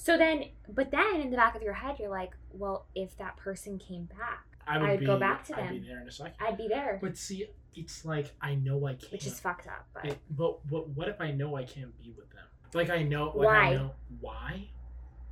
So 0.00 0.16
then, 0.16 0.44
but 0.68 0.92
then 0.92 1.16
in 1.20 1.30
the 1.30 1.36
back 1.36 1.56
of 1.56 1.62
your 1.62 1.72
head, 1.74 1.96
you're 1.98 2.08
like, 2.08 2.30
well, 2.52 2.86
if 2.94 3.18
that 3.18 3.36
person 3.36 3.78
came 3.80 4.04
back, 4.04 4.46
I 4.64 4.78
would 4.78 4.88
I'd 4.90 5.00
be, 5.00 5.06
go 5.06 5.18
back 5.18 5.44
to 5.46 5.54
them. 5.54 5.66
I'd 5.68 5.82
be 5.82 5.88
there 5.88 6.00
in 6.00 6.06
a 6.06 6.10
second. 6.12 6.34
I'd 6.40 6.56
be 6.56 6.68
there, 6.68 6.98
But 7.02 7.16
see, 7.16 7.46
it's 7.74 8.04
like 8.04 8.32
I 8.40 8.54
know 8.54 8.86
I 8.86 8.94
can't. 8.94 9.10
which 9.10 9.26
is 9.26 9.40
fucked 9.40 9.66
up. 9.66 9.88
But 9.92 10.04
It- 10.06 10.18
but 10.30 10.64
what 10.70 10.88
what 10.90 11.08
if 11.08 11.20
I 11.20 11.32
know 11.32 11.56
I 11.56 11.64
can't 11.64 11.96
be 11.98 12.14
with 12.16 12.30
them? 12.30 12.44
Like 12.74 12.90
I 12.90 13.02
know, 13.02 13.26
like 13.34 13.46
Why? 13.46 13.56
I 13.58 13.74
know 13.74 13.90
why, 14.20 14.68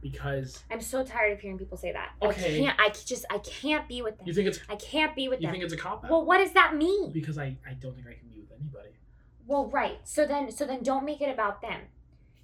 because 0.01 0.65
I'm 0.69 0.81
so 0.81 1.05
tired 1.05 1.33
of 1.33 1.41
hearing 1.41 1.59
people 1.59 1.77
say 1.79 1.93
that. 1.93 2.13
Okay. 2.21 2.57
I 2.57 2.59
can't. 2.59 2.81
I 2.81 2.89
just. 2.89 3.25
I 3.31 3.39
can't 3.39 3.87
be 3.87 4.03
with 4.03 4.19
them. 4.19 4.27
you 4.27 4.35
think 4.35 4.49
it's 4.49 4.59
I 4.69 4.75
can't 4.77 5.15
be 5.15 5.29
with 5.29 5.41
you 5.41 5.47
them. 5.47 5.55
You 5.55 5.61
think 5.61 5.73
it's 5.73 5.81
a 5.81 5.83
cop 5.85 6.05
out. 6.05 6.11
well, 6.11 6.25
what 6.25 6.39
does 6.39 6.53
that 6.53 6.75
mean? 6.75 7.13
because 7.13 7.39
I 7.39 7.57
I 7.65 7.75
don't 7.75 7.95
think 7.95 8.09
I 8.09 8.15
can 8.15 8.29
be 8.29 8.41
with 8.41 8.51
anybody. 8.59 8.97
Well, 9.47 9.67
right. 9.69 9.99
So 10.03 10.27
then, 10.27 10.51
so 10.51 10.67
then, 10.67 10.83
don't 10.83 11.05
make 11.05 11.21
it 11.21 11.31
about 11.33 11.61
them. 11.63 11.83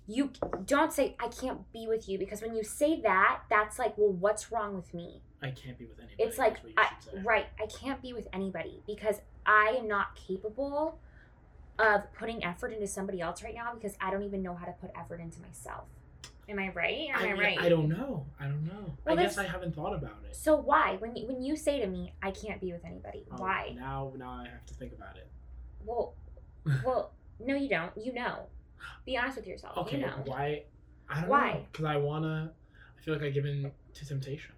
You 0.07 0.31
don't 0.67 0.93
say 0.93 1.15
I 1.21 1.29
can't 1.29 1.71
be 1.73 1.87
with 1.87 2.09
you 2.09 2.19
because 2.19 2.43
when 2.43 2.55
you 2.57 2.65
say 2.65 3.01
that, 3.03 3.43
that's 3.49 3.79
like, 3.79 3.97
well, 3.97 4.13
what's 4.13 4.51
wrong 4.51 4.75
with 4.75 4.93
me? 4.93 5.21
I 5.43 5.51
can't 5.51 5.79
be 5.79 5.87
with 5.87 5.99
anybody. 5.99 6.23
It's 6.23 6.39
like, 6.39 6.59
is 6.59 6.63
what 6.63 7.15
you 7.15 7.21
I, 7.21 7.23
right, 7.23 7.47
I 7.61 7.67
can't 7.67 8.03
be 8.03 8.13
with 8.13 8.29
anybody 8.33 8.83
because 8.87 9.21
I 9.47 9.77
am 9.79 9.89
not 9.89 10.17
capable 10.17 10.99
of 11.79 12.13
putting 12.15 12.45
effort 12.45 12.73
into 12.73 12.87
somebody 12.87 13.21
else 13.21 13.43
right 13.43 13.55
now 13.55 13.75
because 13.75 13.97
I 14.01 14.11
don't 14.11 14.23
even 14.23 14.43
know 14.43 14.55
how 14.55 14.67
to 14.67 14.73
put 14.73 14.91
effort 14.99 15.21
into 15.21 15.41
myself. 15.41 15.85
Am 16.49 16.59
I 16.59 16.69
right? 16.71 17.09
Am 17.15 17.23
I, 17.23 17.31
I, 17.31 17.33
right? 17.33 17.59
I 17.61 17.69
don't 17.69 17.89
know. 17.89 18.27
I 18.39 18.45
don't 18.45 18.65
know. 18.65 18.93
Well, 19.05 19.19
I 19.19 19.23
guess 19.23 19.39
I 19.39 19.45
haven't 19.45 19.75
thought 19.75 19.95
about 19.95 20.19
it. 20.29 20.35
So 20.35 20.57
why, 20.57 20.97
when 20.99 21.17
you, 21.17 21.27
when 21.27 21.43
you 21.43 21.57
say 21.57 21.81
to 21.81 21.87
me, 21.87 22.13
I 22.23 22.31
can't 22.33 22.61
be 22.61 22.73
with 22.73 22.85
anybody, 22.85 23.25
Oh, 23.31 23.37
why? 23.39 23.75
Now 23.77 24.13
now 24.17 24.31
I 24.31 24.49
have 24.49 24.67
to 24.67 24.75
think 24.75 24.93
about 24.93 25.17
it. 25.17 25.29
Well, 25.85 26.15
well, 26.85 27.13
no, 27.41 27.55
you 27.55 27.69
don't. 27.69 27.93
You 27.97 28.13
know. 28.13 28.47
Be 29.05 29.17
honest 29.17 29.37
with 29.37 29.47
yourself. 29.47 29.77
Okay, 29.79 29.99
You 29.99 30.07
know. 30.07 30.23
why? 30.25 30.65
I 31.09 31.21
don't 31.21 31.29
Why? 31.29 31.67
Because 31.71 31.85
I 31.85 31.97
wanna. 31.97 32.53
I 32.99 33.03
feel 33.03 33.15
like 33.15 33.23
I 33.25 33.31
give 33.31 33.45
in 33.47 33.71
to 33.95 34.07
temptation. 34.07 34.55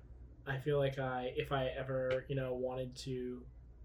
I 0.46 0.58
feel 0.58 0.78
like 0.78 0.98
I, 0.98 1.32
if 1.36 1.52
I 1.52 1.68
ever, 1.78 2.26
you 2.28 2.36
know, 2.36 2.52
wanted 2.52 2.94
to, 2.96 3.40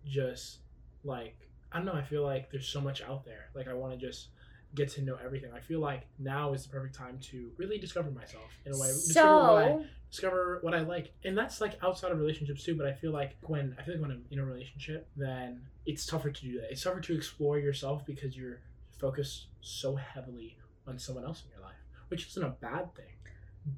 just 0.05 0.59
like 1.03 1.37
I 1.71 1.77
don't 1.77 1.85
know. 1.85 1.93
I 1.93 2.01
feel 2.03 2.23
like 2.23 2.51
there's 2.51 2.67
so 2.67 2.81
much 2.81 3.01
out 3.01 3.23
there. 3.25 3.49
Like 3.55 3.67
I 3.67 3.73
want 3.73 3.93
to 3.93 4.05
just 4.05 4.29
get 4.75 4.89
to 4.89 5.01
know 5.01 5.17
everything. 5.23 5.51
I 5.53 5.59
feel 5.59 5.79
like 5.79 6.07
now 6.19 6.53
is 6.53 6.63
the 6.63 6.69
perfect 6.69 6.95
time 6.95 7.17
to 7.31 7.51
really 7.57 7.77
discover 7.77 8.11
myself 8.11 8.43
in 8.65 8.73
a 8.73 8.77
way. 8.77 8.87
discover 8.87 9.35
what 9.37 9.63
I, 9.63 9.67
So, 9.69 9.85
discover 10.11 10.59
what 10.61 10.73
I 10.75 10.81
like, 10.81 11.11
and 11.23 11.37
that's 11.37 11.61
like 11.61 11.77
outside 11.83 12.11
of 12.11 12.19
relationships 12.19 12.63
too. 12.63 12.75
But 12.75 12.85
I 12.87 12.93
feel 12.93 13.11
like 13.11 13.35
when 13.41 13.75
I 13.79 13.83
feel 13.83 13.95
like 13.95 14.01
when 14.01 14.11
I'm 14.11 14.25
in 14.31 14.39
a 14.39 14.45
relationship, 14.45 15.07
then 15.15 15.61
it's 15.85 16.05
tougher 16.05 16.29
to 16.31 16.41
do 16.41 16.59
that. 16.61 16.71
It's 16.71 16.83
tougher 16.83 16.99
to 17.01 17.15
explore 17.15 17.57
yourself 17.59 18.05
because 18.05 18.35
you're 18.35 18.59
focused 18.99 19.47
so 19.61 19.95
heavily 19.95 20.57
on 20.87 20.99
someone 20.99 21.25
else 21.25 21.43
in 21.45 21.51
your 21.51 21.61
life, 21.61 21.77
which 22.09 22.27
isn't 22.27 22.43
a 22.43 22.49
bad 22.49 22.93
thing. 22.95 23.05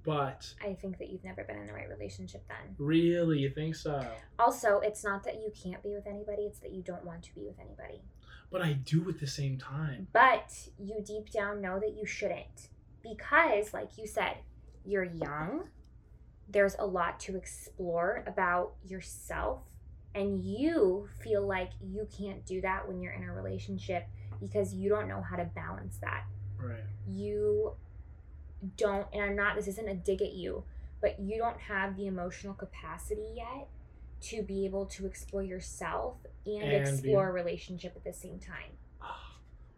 But 0.03 0.53
I 0.63 0.73
think 0.73 0.99
that 0.99 1.10
you've 1.10 1.23
never 1.23 1.43
been 1.43 1.57
in 1.57 1.67
the 1.67 1.73
right 1.73 1.89
relationship 1.89 2.47
then. 2.47 2.75
really, 2.77 3.39
you 3.39 3.49
think 3.49 3.75
so? 3.75 4.05
Also, 4.39 4.79
it's 4.79 5.03
not 5.03 5.23
that 5.23 5.36
you 5.36 5.51
can't 5.63 5.81
be 5.84 5.89
with 5.89 6.07
anybody, 6.07 6.43
it's 6.43 6.60
that 6.60 6.71
you 6.71 6.81
don't 6.81 7.03
want 7.03 7.23
to 7.23 7.36
be 7.36 7.41
with 7.41 7.60
anybody. 7.60 8.01
But 8.51 8.62
I 8.62 8.73
do 8.73 9.07
at 9.10 9.19
the 9.19 9.27
same 9.27 9.57
time. 9.57 10.07
But 10.13 10.53
you 10.77 11.01
deep 11.05 11.31
down 11.31 11.62
know 11.62 11.79
that 11.79 11.95
you 11.97 12.05
shouldn't. 12.05 12.69
Because, 13.01 13.73
like 13.73 13.97
you 13.97 14.05
said, 14.05 14.38
you're 14.86 15.03
young, 15.03 15.63
there's 16.49 16.75
a 16.79 16.86
lot 16.86 17.19
to 17.21 17.36
explore 17.36 18.23
about 18.27 18.73
yourself, 18.86 19.62
and 20.13 20.39
you 20.43 21.07
feel 21.23 21.45
like 21.45 21.71
you 21.81 22.07
can't 22.15 22.45
do 22.45 22.62
that 22.62 22.88
when 22.88 23.01
you're 23.01 23.13
in 23.13 23.23
a 23.23 23.34
relationship 23.34 24.05
because 24.41 24.73
you 24.73 24.89
don't 24.89 25.08
know 25.08 25.21
how 25.21 25.38
to 25.38 25.45
balance 25.45 25.97
that. 26.01 26.25
Right. 26.60 26.84
you 27.08 27.73
don't 28.77 29.08
and 29.13 29.23
i'm 29.23 29.36
not 29.36 29.56
this 29.56 29.67
isn't 29.67 29.88
a 29.89 29.95
dig 29.95 30.21
at 30.21 30.34
you 30.34 30.63
but 31.01 31.19
you 31.19 31.39
don't 31.39 31.60
have 31.60 31.97
the 31.97 32.06
emotional 32.06 32.54
capacity 32.54 33.25
yet 33.36 33.67
to 34.21 34.43
be 34.43 34.65
able 34.65 34.86
to 34.86 35.08
explore 35.08 35.41
yourself 35.41 36.17
and, 36.45 36.62
And 36.62 36.88
explore 36.88 37.30
a 37.30 37.32
relationship 37.32 37.93
at 37.95 38.04
the 38.04 38.13
same 38.13 38.38
time 38.38 38.77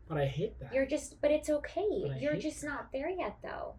But 0.09 0.17
I 0.17 0.25
hate 0.25 0.59
that. 0.59 0.73
you're 0.73 0.85
just 0.85 1.21
but 1.21 1.31
it's 1.31 1.49
okay 1.49 2.03
But 2.09 2.21
you're 2.21 2.35
just 2.35 2.59
that. 2.61 2.67
not 2.67 2.91
there 2.91 3.07
yet 3.09 3.37
though 3.41 3.75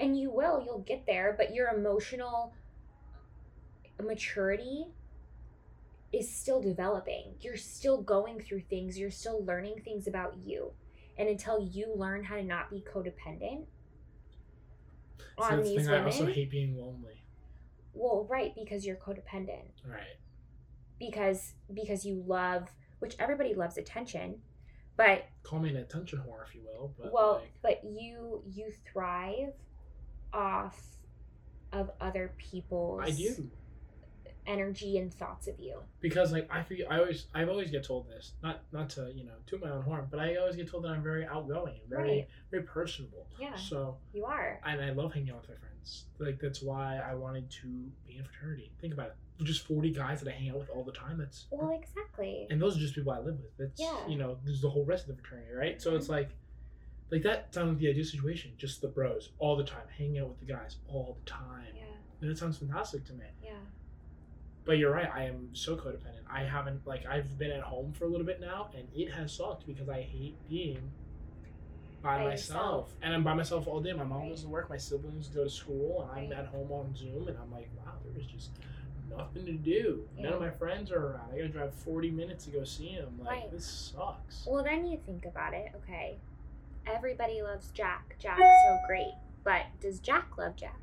and 0.00 0.18
you 0.18 0.32
will 0.32 0.60
you'll 0.66 0.80
get 0.84 1.06
there 1.06 1.32
but 1.38 1.54
your 1.54 1.68
emotional 1.68 2.52
maturity 4.02 4.86
is 6.14 6.32
still 6.34 6.60
developing 6.60 7.34
you're 7.40 7.56
still 7.56 8.00
going 8.02 8.38
through 8.40 8.60
things 8.60 8.98
you're 8.98 9.10
still 9.10 9.44
learning 9.44 9.74
things 9.84 10.06
about 10.06 10.36
you 10.44 10.70
and 11.18 11.28
until 11.28 11.60
you 11.72 11.92
learn 11.96 12.22
how 12.24 12.36
to 12.36 12.42
not 12.44 12.70
be 12.70 12.82
codependent 12.92 13.64
So 15.38 15.44
on 15.44 15.62
these 15.62 15.86
thing. 15.86 15.94
I 15.94 16.04
also 16.04 16.26
hate 16.26 16.50
being 16.50 16.76
lonely. 16.76 17.22
well 17.92 18.26
right 18.30 18.52
because 18.54 18.84
you're 18.86 18.96
codependent 18.96 19.70
Right. 19.86 20.16
because 20.98 21.54
because 21.72 22.04
you 22.04 22.22
love 22.26 22.68
which 23.00 23.16
everybody 23.18 23.54
loves 23.54 23.76
attention 23.78 24.40
but 24.96 25.24
Call 25.42 25.58
me 25.58 25.70
an 25.70 25.76
attention 25.78 26.20
whore, 26.20 26.46
if 26.46 26.54
you 26.54 26.60
will. 26.64 26.94
But 26.96 27.12
well 27.12 27.40
like, 27.62 27.80
but 27.82 27.84
you 27.84 28.42
you 28.48 28.70
thrive 28.92 29.52
off 30.32 30.80
of 31.72 31.90
other 32.00 32.32
people's 32.38 33.00
I 33.02 33.10
do. 33.10 33.50
Energy 34.46 34.98
and 34.98 35.12
thoughts 35.12 35.46
of 35.46 35.58
you. 35.58 35.78
Because 36.00 36.32
like 36.32 36.48
I 36.50 36.62
feel 36.62 36.86
I 36.90 36.98
always 36.98 37.26
I've 37.34 37.48
always 37.48 37.70
get 37.70 37.84
told 37.84 38.08
this 38.08 38.32
not 38.42 38.60
not 38.72 38.90
to 38.90 39.10
you 39.14 39.24
know 39.24 39.32
toot 39.46 39.62
my 39.62 39.70
own 39.70 39.82
horn 39.82 40.06
but 40.10 40.20
I 40.20 40.36
always 40.36 40.56
get 40.56 40.68
told 40.70 40.84
that 40.84 40.88
I'm 40.90 41.02
very 41.02 41.24
outgoing 41.26 41.74
and 41.80 41.88
very 41.88 42.08
Right. 42.08 42.28
very 42.50 42.62
personable. 42.64 43.26
Yeah. 43.40 43.54
So 43.56 43.96
you 44.12 44.24
are. 44.24 44.60
and 44.64 44.80
I 44.82 44.90
love 44.90 45.12
hanging 45.14 45.30
out 45.30 45.40
with 45.42 45.50
my 45.50 45.56
friends. 45.56 46.04
Like 46.18 46.38
that's 46.40 46.62
why 46.62 46.98
I 46.98 47.14
wanted 47.14 47.50
to 47.62 47.66
be 48.06 48.16
in 48.16 48.20
a 48.20 48.24
fraternity. 48.24 48.72
Think 48.80 48.92
about 48.94 49.06
it. 49.08 49.44
Just 49.44 49.66
40 49.66 49.90
guys 49.90 50.20
that 50.20 50.28
I 50.28 50.32
hang 50.36 50.50
out 50.50 50.58
with 50.58 50.70
all 50.70 50.84
the 50.84 50.92
time. 50.92 51.18
That's 51.18 51.46
well 51.50 51.70
exactly. 51.78 52.46
and 52.50 52.60
those 52.60 52.76
are 52.76 52.80
just 52.80 52.94
people 52.94 53.12
I 53.12 53.18
live 53.20 53.38
with. 53.40 53.56
That's 53.58 53.80
Yeah. 53.80 54.06
you 54.08 54.16
know 54.18 54.38
there's 54.44 54.60
the 54.60 54.70
whole 54.70 54.84
rest 54.84 55.08
of 55.08 55.16
the 55.16 55.22
fraternity 55.22 55.52
right? 55.54 55.80
So 55.82 55.96
it's 55.96 56.08
like 56.08 56.30
like 57.10 57.22
that 57.22 57.52
sounds 57.54 57.68
like 57.70 57.78
the 57.78 57.88
ideal 57.90 58.04
situation. 58.04 58.52
Just 58.58 58.80
the 58.80 58.88
bros 58.88 59.30
all 59.38 59.56
the 59.56 59.64
time 59.64 59.86
hanging 59.96 60.18
out 60.18 60.28
with 60.28 60.40
the 60.40 60.46
guys 60.46 60.76
all 60.88 61.16
the 61.22 61.30
time. 61.30 61.66
Yeah. 61.76 61.82
And 62.20 62.30
it 62.30 62.38
sounds 62.38 62.58
fantastic 62.58 63.04
to 63.06 63.12
me. 63.12 63.26
Yeah 63.42 63.50
but 64.64 64.78
you're 64.78 64.92
right. 64.92 65.10
I 65.14 65.24
am 65.24 65.50
so 65.52 65.76
codependent. 65.76 66.22
I 66.30 66.40
haven't 66.44 66.86
like 66.86 67.06
I've 67.06 67.38
been 67.38 67.50
at 67.50 67.60
home 67.62 67.92
for 67.92 68.04
a 68.04 68.08
little 68.08 68.26
bit 68.26 68.40
now, 68.40 68.68
and 68.76 68.88
it 68.94 69.12
has 69.12 69.32
sucked 69.32 69.66
because 69.66 69.88
I 69.88 70.00
hate 70.02 70.36
being 70.48 70.90
by, 72.02 72.18
By 72.18 72.24
myself. 72.24 72.30
yourself. 72.30 72.94
And 73.02 73.14
I'm 73.14 73.22
by 73.24 73.34
myself 73.34 73.66
all 73.66 73.80
day. 73.80 73.92
My 73.92 74.04
mom 74.04 74.20
Right. 74.22 74.28
goes 74.30 74.42
to 74.42 74.48
work. 74.48 74.68
My 74.68 74.76
siblings 74.76 75.28
go 75.28 75.44
to 75.44 75.50
school, 75.50 76.02
and 76.02 76.32
I'm 76.34 76.38
at 76.38 76.46
home 76.46 76.70
on 76.72 76.94
Zoom. 76.96 77.28
And 77.28 77.38
I'm 77.38 77.50
like, 77.52 77.68
wow, 77.84 77.92
there 78.04 78.20
is 78.20 78.26
just 78.26 78.50
nothing 79.08 79.46
to 79.46 79.52
do. 79.52 80.08
None 80.18 80.32
of 80.32 80.40
my 80.40 80.50
friends 80.50 80.90
are 80.90 80.98
around. 81.12 81.30
I 81.32 81.36
gotta 81.36 81.48
drive 81.48 81.72
40 81.74 82.10
minutes 82.10 82.44
to 82.46 82.50
go 82.50 82.64
see 82.64 82.96
them. 82.96 83.18
Like 83.20 83.28
Right. 83.42 83.50
this 83.52 83.66
sucks. 83.66 84.46
well 84.46 84.64
then 84.64 84.86
you 84.86 84.98
think 85.06 85.24
about 85.24 85.54
it 85.54 85.66
okay 85.76 86.16
everybody 86.86 87.40
loves 87.42 87.70
jack 87.70 88.16
jack's 88.18 88.40
so 88.40 88.78
great 88.86 89.14
but 89.44 89.62
does 89.80 90.00
jack 90.00 90.36
love 90.36 90.54
jack 90.56 90.78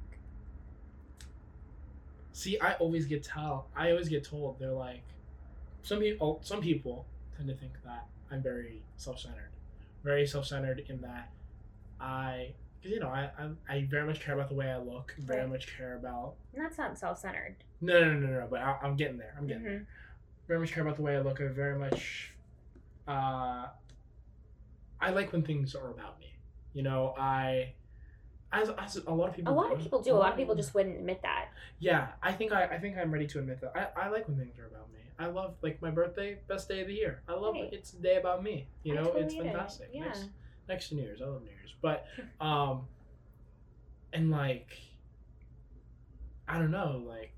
See, 2.33 2.59
I 2.59 2.73
always 2.75 3.05
get 3.05 3.23
tell. 3.23 3.67
I 3.75 3.91
always 3.91 4.07
get 4.09 4.23
told 4.23 4.57
they're 4.59 4.71
like, 4.71 5.03
some 5.83 5.99
people. 5.99 6.39
Some 6.43 6.61
people 6.61 7.05
tend 7.35 7.49
to 7.49 7.55
think 7.55 7.73
that 7.83 8.07
I'm 8.31 8.41
very 8.41 8.81
self-centered, 8.97 9.49
very 10.03 10.25
self-centered 10.27 10.83
in 10.87 11.01
that 11.01 11.29
I, 11.99 12.53
because 12.79 12.93
you 12.93 12.99
know, 12.99 13.09
I, 13.09 13.29
I 13.37 13.75
I 13.75 13.87
very 13.89 14.05
much 14.05 14.19
care 14.21 14.33
about 14.35 14.49
the 14.49 14.55
way 14.55 14.71
I 14.71 14.77
look. 14.77 15.13
Very 15.19 15.41
Right. 15.41 15.49
much 15.49 15.75
care 15.77 15.95
about. 15.95 16.35
and 16.53 16.63
that's 16.63 16.77
not 16.77 16.97
self-centered 16.97 17.55
No, 17.81 17.99
no, 18.03 18.13
no, 18.13 18.27
no, 18.27 18.39
no. 18.41 18.47
But 18.49 18.61
I, 18.61 18.77
I'm 18.81 18.95
getting 18.95 19.17
there. 19.17 19.33
I'm 19.37 19.47
getting 19.47 19.63
there. 19.63 19.79
Mhm. 19.79 19.85
Very 20.47 20.59
much 20.59 20.71
care 20.71 20.83
about 20.83 20.95
the 20.95 21.01
way 21.01 21.15
I 21.15 21.19
look. 21.19 21.41
I 21.41 21.47
very 21.47 21.77
much. 21.77 22.31
Uh, 23.07 23.67
I 24.99 25.09
like 25.11 25.31
when 25.31 25.43
things 25.43 25.75
are 25.75 25.89
about 25.89 26.19
me. 26.19 26.33
You 26.73 26.83
know, 26.83 27.13
I. 27.17 27.73
as, 28.53 28.69
as 28.77 28.97
a 29.07 29.13
lot 29.13 29.29
of 29.29 29.35
people 29.35 29.53
A 29.53 29.55
lot 29.55 29.71
of 29.71 29.77
do. 29.77 29.83
people 29.83 30.01
do. 30.01 30.13
A 30.13 30.17
lot 30.17 30.31
of 30.31 30.37
people 30.37 30.55
just 30.55 30.73
wouldn't 30.73 30.97
admit 30.97 31.21
that. 31.23 31.49
Yeah, 31.79 32.09
I 32.21 32.31
think 32.33 32.51
I, 32.51 32.65
I 32.65 32.79
think 32.79 32.97
I'm 32.97 33.11
ready 33.11 33.27
to 33.27 33.39
admit 33.39 33.61
that. 33.61 33.91
I, 33.97 34.05
I 34.05 34.09
like 34.09 34.27
when 34.27 34.37
things 34.37 34.57
are 34.59 34.67
about 34.67 34.91
me. 34.91 34.99
I 35.19 35.27
love 35.27 35.55
like 35.61 35.81
my 35.81 35.91
birthday, 35.91 36.39
best 36.47 36.67
day 36.67 36.81
of 36.81 36.87
the 36.87 36.93
year. 36.93 37.21
I 37.27 37.33
love 37.33 37.53
Right. 37.53 37.65
it. 37.65 37.73
It's 37.73 37.93
a 37.93 37.97
day 38.01 38.17
about 38.17 38.43
me. 38.43 38.67
You 38.83 38.95
know, 38.95 39.03
totally 39.05 39.23
it's 39.25 39.33
get 39.35 39.45
it. 39.45 39.51
fantastic. 39.51 39.89
Yeah. 39.93 40.03
Next, 40.05 40.29
next 40.67 40.89
to 40.89 40.95
New 40.95 41.03
Year's, 41.03 41.21
I 41.21 41.25
love 41.25 41.41
New 41.43 41.49
Year's, 41.49 41.75
but 41.81 42.05
um, 42.45 42.87
and 44.13 44.31
like, 44.31 44.69
I 46.47 46.57
don't 46.57 46.71
know, 46.71 47.03
like, 47.07 47.31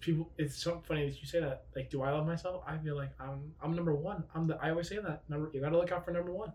people. 0.00 0.30
It's 0.38 0.56
so 0.56 0.82
funny 0.88 1.10
that 1.10 1.20
you 1.20 1.26
say 1.26 1.40
that. 1.40 1.64
Like, 1.76 1.90
do 1.90 2.00
I 2.02 2.10
love 2.10 2.26
myself? 2.26 2.62
I 2.66 2.78
feel 2.78 2.96
like 2.96 3.10
I'm 3.20 3.52
I'm 3.62 3.74
number 3.74 3.94
one. 3.94 4.24
I'm 4.34 4.46
the. 4.46 4.56
I 4.62 4.70
always 4.70 4.88
say 4.88 4.96
that. 4.98 5.22
Number. 5.28 5.50
You 5.52 5.60
got 5.60 5.70
to 5.70 5.76
look 5.78 5.92
out 5.92 6.04
for 6.06 6.10
number 6.12 6.32
one. 6.32 6.52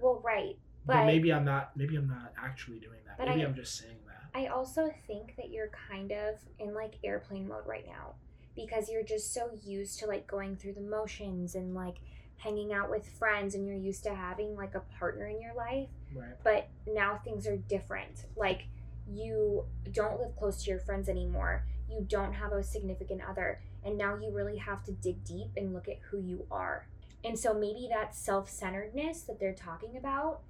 Well, 0.00 0.20
right. 0.24 0.58
But, 0.86 0.94
But- 0.94 1.06
maybe 1.06 1.32
I'm 1.32 1.44
not. 1.44 1.76
Maybe 1.76 1.96
I'm 1.96 2.08
not 2.08 2.32
actually 2.36 2.78
doing 2.78 3.00
that. 3.06 3.18
But 3.18 3.28
Maybe 3.28 3.42
I- 3.42 3.44
I, 3.44 3.48
am 3.48 3.54
just 3.54 3.76
saying 3.76 3.96
that. 4.06 4.38
I 4.38 4.46
also 4.46 4.92
think 5.06 5.36
that 5.36 5.50
you're 5.50 5.70
kind 5.88 6.12
of 6.12 6.40
in 6.58 6.74
like 6.74 6.94
airplane 7.04 7.48
mode 7.48 7.66
right 7.66 7.86
now 7.86 8.14
because 8.56 8.88
you're 8.90 9.04
just 9.04 9.32
so 9.32 9.50
used 9.64 9.98
to 10.00 10.06
like 10.06 10.26
going 10.26 10.56
through 10.56 10.74
the 10.74 10.80
motions 10.80 11.54
and 11.54 11.74
like 11.74 11.96
hanging 12.36 12.72
out 12.72 12.90
with 12.90 13.08
friends 13.08 13.54
and 13.54 13.66
you're 13.66 13.76
used 13.76 14.02
to 14.04 14.14
having 14.14 14.56
like 14.56 14.74
a 14.74 14.80
partner 14.98 15.26
in 15.26 15.40
your 15.40 15.54
life. 15.54 15.88
Right. 16.14 16.34
But 16.42 16.68
now 16.86 17.20
things 17.24 17.46
are 17.46 17.56
different. 17.56 18.26
Like 18.36 18.66
you 19.08 19.64
don't 19.92 20.20
live 20.20 20.36
close 20.36 20.62
to 20.64 20.70
your 20.70 20.80
friends 20.80 21.08
anymore. 21.08 21.64
You 21.88 22.04
don't 22.08 22.32
have 22.32 22.52
a 22.52 22.62
significant 22.62 23.22
other. 23.28 23.60
And 23.84 23.96
now 23.98 24.16
you 24.16 24.30
really 24.30 24.56
have 24.58 24.82
to 24.84 24.92
dig 24.92 25.24
deep 25.24 25.50
and 25.56 25.72
look 25.72 25.88
at 25.88 25.98
who 26.10 26.18
you 26.18 26.46
are. 26.50 26.86
And 27.24 27.38
so 27.38 27.54
maybe 27.54 27.88
that 27.90 28.14
self 28.14 28.50
centeredness 28.50 29.22
that 29.22 29.38
they're 29.38 29.54
talking 29.54 29.96
about 29.96 30.40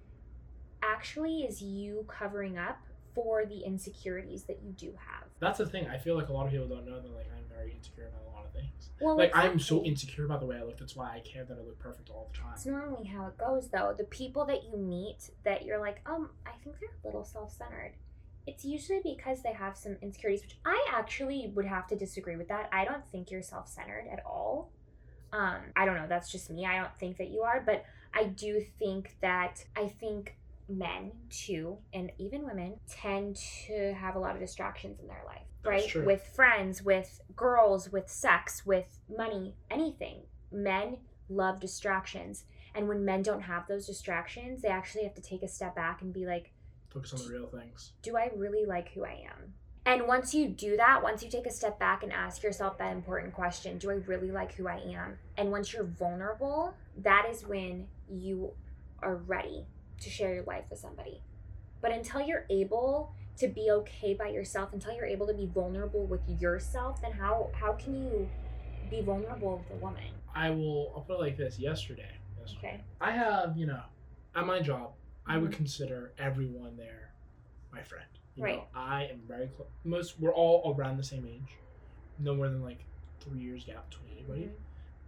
actually 0.84 1.42
is 1.42 1.62
you 1.62 2.04
covering 2.08 2.58
up 2.58 2.78
for 3.14 3.44
the 3.46 3.60
insecurities 3.60 4.44
that 4.44 4.58
you 4.62 4.72
do 4.72 4.86
have. 4.98 5.28
That's 5.38 5.58
the 5.58 5.66
thing. 5.66 5.86
I 5.88 5.98
feel 5.98 6.16
like 6.16 6.28
a 6.28 6.32
lot 6.32 6.46
of 6.46 6.52
people 6.52 6.66
don't 6.66 6.84
know 6.86 7.00
that 7.00 7.14
like 7.14 7.26
I'm 7.36 7.44
very 7.48 7.72
insecure 7.72 8.08
about 8.08 8.22
a 8.32 8.36
lot 8.36 8.44
of 8.44 8.52
things. 8.52 8.90
Well, 9.00 9.16
Like 9.16 9.30
I'm 9.34 9.58
so 9.58 9.84
insecure 9.84 10.24
about 10.24 10.40
the 10.40 10.46
way 10.46 10.56
I 10.56 10.62
look. 10.62 10.78
That's 10.78 10.96
why 10.96 11.14
I 11.14 11.20
care 11.20 11.44
that 11.44 11.56
I 11.56 11.60
look 11.60 11.78
perfect 11.78 12.10
all 12.10 12.28
the 12.32 12.38
time. 12.38 12.52
It's 12.54 12.66
normally 12.66 13.06
how 13.06 13.26
it 13.26 13.38
goes, 13.38 13.68
though. 13.68 13.94
The 13.96 14.04
people 14.04 14.44
that 14.46 14.64
you 14.64 14.76
meet 14.76 15.30
that 15.44 15.64
you're 15.64 15.80
like, 15.80 16.00
um, 16.06 16.30
I 16.46 16.50
think 16.62 16.76
they're 16.80 16.90
a 17.02 17.06
little 17.06 17.24
self 17.24 17.52
centered. 17.52 17.92
It's 18.46 18.64
usually 18.64 19.00
because 19.02 19.42
they 19.42 19.52
have 19.52 19.76
some 19.76 19.96
insecurities, 20.02 20.42
which 20.42 20.56
I 20.66 20.86
actually 20.92 21.50
would 21.54 21.66
have 21.66 21.86
to 21.88 21.96
disagree 21.96 22.36
with 22.36 22.48
that. 22.48 22.68
I 22.72 22.84
don't 22.84 23.04
think 23.10 23.30
you're 23.30 23.42
self 23.42 23.68
centered 23.68 24.06
at 24.12 24.22
all. 24.26 24.70
Um, 25.32 25.60
I 25.76 25.84
don't 25.84 25.96
know. 25.96 26.06
That's 26.08 26.30
just 26.30 26.50
me. 26.50 26.66
I 26.66 26.76
don't 26.78 26.94
think 26.98 27.16
that 27.18 27.30
you 27.30 27.40
are, 27.42 27.62
but 27.64 27.84
I 28.12 28.24
do 28.24 28.60
think 28.78 29.16
that 29.20 29.64
I 29.76 29.88
think 29.88 30.36
men 30.68 31.12
too, 31.31 31.79
and 31.92 32.11
even 32.18 32.44
women, 32.44 32.74
tend 32.88 33.37
to 33.66 33.94
have 33.94 34.16
a 34.16 34.18
lot 34.18 34.35
of 34.35 34.40
distractions 34.40 35.00
in 35.00 35.07
their 35.07 35.22
life, 35.27 35.46
right? 35.64 36.07
With 36.07 36.22
friends, 36.35 36.83
with 36.83 37.20
girls, 37.37 37.90
with 37.92 38.09
sex, 38.09 38.64
with 38.64 38.98
money, 39.14 39.55
anything. 39.70 40.22
Men 40.50 40.98
love 41.29 41.61
distractions. 41.61 42.44
And 42.74 42.88
when 42.88 43.05
men 43.05 43.22
don't 43.22 43.42
have 43.42 43.66
those 43.68 43.87
distractions, 43.87 44.62
they 44.62 44.68
actually 44.68 45.05
have 45.05 45.14
to 45.14 45.22
take 45.22 45.42
a 45.42 45.48
step 45.48 45.77
back 45.77 46.03
and 46.03 46.12
be 46.12 46.27
like, 46.27 46.53
Focus 46.90 47.12
on 47.12 47.27
the 47.27 47.33
real 47.33 47.48
things. 47.48 47.92
do 48.03 48.16
I 48.16 48.31
really 48.37 48.64
like 48.66 48.92
who 48.92 49.05
I 49.05 49.24
am? 49.29 49.55
And 49.87 50.07
once 50.07 50.33
you 50.33 50.48
do 50.48 50.77
that, 50.77 51.03
once 51.03 51.22
you 51.22 51.29
take 51.29 51.46
a 51.46 51.50
step 51.50 51.79
back 51.79 52.03
and 52.03 52.12
ask 52.12 52.42
yourself 52.42 52.79
that 52.79 52.92
important 52.92 53.35
question, 53.35 53.77
do 53.79 53.90
I 53.90 53.94
really 54.07 54.31
like 54.31 54.55
who 54.55 54.66
I 54.66 54.77
am? 54.77 55.18
And 55.37 55.50
once 55.50 55.72
you're 55.72 55.85
vulnerable, 55.85 56.72
that 56.98 57.27
is 57.29 57.44
when 57.46 57.87
you 58.09 58.53
are 59.03 59.16
ready 59.16 59.66
to 60.00 60.11
share 60.11 60.35
your 60.35 60.44
life 60.44 60.64
with 60.70 60.78
somebody. 60.78 61.22
But 61.80 61.92
until 61.92 62.20
you're 62.20 62.46
able 62.50 63.12
to 63.38 63.48
be 63.48 63.70
okay 63.70 64.14
by 64.14 64.28
yourself, 64.28 64.72
until 64.72 64.94
you're 64.94 65.07
able 65.07 65.26
to 65.26 65.35
be 65.35 65.46
vulnerable 65.46 66.07
with 66.07 66.20
yourself, 66.40 67.02
then 67.02 67.12
how 67.12 67.50
how 67.54 67.72
can 67.72 67.94
you 67.94 68.28
be 68.90 69.00
vulnerable 69.00 69.59
with 69.59 69.78
a 69.78 69.80
woman? 69.83 70.02
I 70.35 70.50
will. 70.50 70.92
I'll 70.94 71.02
put 71.02 71.14
it 71.14 71.20
like 71.20 71.37
this. 71.37 71.59
Yesterday, 71.59 72.11
yesterday 72.38 72.59
Okay. 72.68 72.80
I 73.00 73.11
have 73.12 73.57
you 73.57 73.66
know, 73.66 73.83
at 74.35 74.46
my 74.46 74.61
job, 74.61 74.92
I 75.26 75.38
would 75.38 75.50
Mhm. 75.50 75.57
consider 75.57 76.12
everyone 76.18 76.76
there 76.76 77.12
my 77.72 77.83
friend. 77.83 78.07
You 78.37 78.42
Know, 78.42 78.48
Right. 78.48 78.68
I 78.74 79.04
am 79.07 79.20
very 79.26 79.48
close. 79.48 79.68
Most 79.85 80.18
we're 80.20 80.35
all 80.35 80.74
around 80.74 80.96
the 80.96 81.04
same 81.04 81.26
age, 81.26 81.57
no 82.18 82.35
more 82.35 82.48
than 82.48 82.62
like 82.62 82.85
three 83.20 83.40
years 83.40 83.64
gap 83.64 83.90
between 83.90 84.12
anybody. 84.12 84.50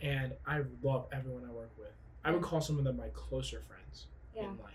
And 0.00 0.34
I 0.46 0.62
love 0.82 1.06
everyone 1.12 1.44
I 1.44 1.52
work 1.52 1.70
with. 1.78 1.92
I 2.24 2.30
would 2.32 2.42
call 2.42 2.60
some 2.60 2.76
of 2.78 2.84
them 2.84 2.96
my 2.96 3.08
closer 3.10 3.60
friends 3.60 4.08
Yeah. 4.36 4.50
in 4.50 4.58
life. 4.58 4.74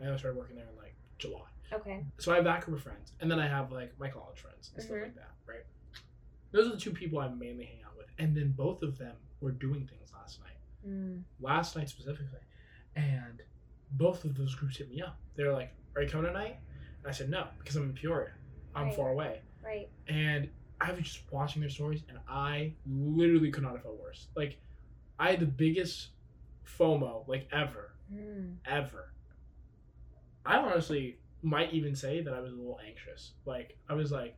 I 0.00 0.16
started 0.16 0.36
working 0.36 0.56
there 0.56 0.66
in 0.70 0.76
like 0.76 0.94
July. 1.18 1.48
Okay. 1.72 2.04
So 2.18 2.32
I 2.32 2.36
have 2.36 2.44
that 2.44 2.62
group 2.64 2.76
of 2.78 2.82
friends, 2.82 3.12
and 3.20 3.30
then 3.30 3.40
I 3.40 3.46
have 3.46 3.72
like 3.72 3.98
my 3.98 4.08
college 4.08 4.38
friends 4.38 4.70
and 4.74 4.82
stuff 4.82 4.96
Mhm. 4.96 5.02
like 5.02 5.14
that, 5.16 5.30
right? 5.46 5.64
Those 6.52 6.66
are 6.68 6.70
the 6.72 6.76
two 6.80 6.92
people 6.92 7.18
I 7.18 7.28
mainly 7.28 7.64
hang 7.64 7.82
out 7.82 7.96
with, 7.96 8.06
and 8.18 8.36
then 8.36 8.52
both 8.52 8.82
of 8.82 8.98
them 8.98 9.16
were 9.40 9.52
doing 9.52 9.86
things 9.86 10.12
last 10.12 10.40
night, 10.40 10.58
Mm. 10.86 11.22
last 11.40 11.76
night 11.76 11.88
specifically, 11.88 12.40
and 12.94 13.42
both 13.92 14.24
of 14.24 14.36
those 14.36 14.54
groups 14.54 14.76
hit 14.76 14.88
me 14.90 15.00
up. 15.00 15.18
They 15.34 15.44
were 15.44 15.52
like, 15.52 15.72
"Are 15.94 16.02
you 16.02 16.08
coming 16.08 16.26
tonight?" 16.32 16.58
And 16.98 17.06
I 17.08 17.10
said, 17.12 17.30
"No, 17.30 17.48
because 17.58 17.76
I'm 17.76 17.84
in 17.84 17.94
Peoria. 17.94 18.32
I'm 18.74 18.86
Right. 18.88 18.96
far 18.96 19.10
away." 19.10 19.42
Right. 19.62 19.90
And 20.06 20.50
I 20.80 20.92
was 20.92 21.04
just 21.04 21.32
watching 21.32 21.60
their 21.60 21.70
stories, 21.70 22.04
and 22.08 22.18
I 22.28 22.74
literally 22.86 23.50
could 23.50 23.62
not 23.62 23.72
have 23.72 23.82
felt 23.82 23.98
worse. 23.98 24.28
Like, 24.36 24.58
I 25.18 25.30
had 25.30 25.40
the 25.40 25.46
biggest 25.46 26.10
FOMO 26.78 27.26
like 27.28 27.48
ever, 27.52 27.92
Mm. 28.12 28.56
ever. 28.66 29.12
I 30.44 30.58
honestly 30.58 31.18
might 31.42 31.72
even 31.72 31.94
say 31.96 32.20
that 32.22 32.32
I 32.32 32.40
was 32.40 32.52
a 32.52 32.56
little 32.56 32.78
anxious. 32.86 33.32
Like 33.44 33.76
I 33.88 33.94
was 33.94 34.12
like 34.12 34.36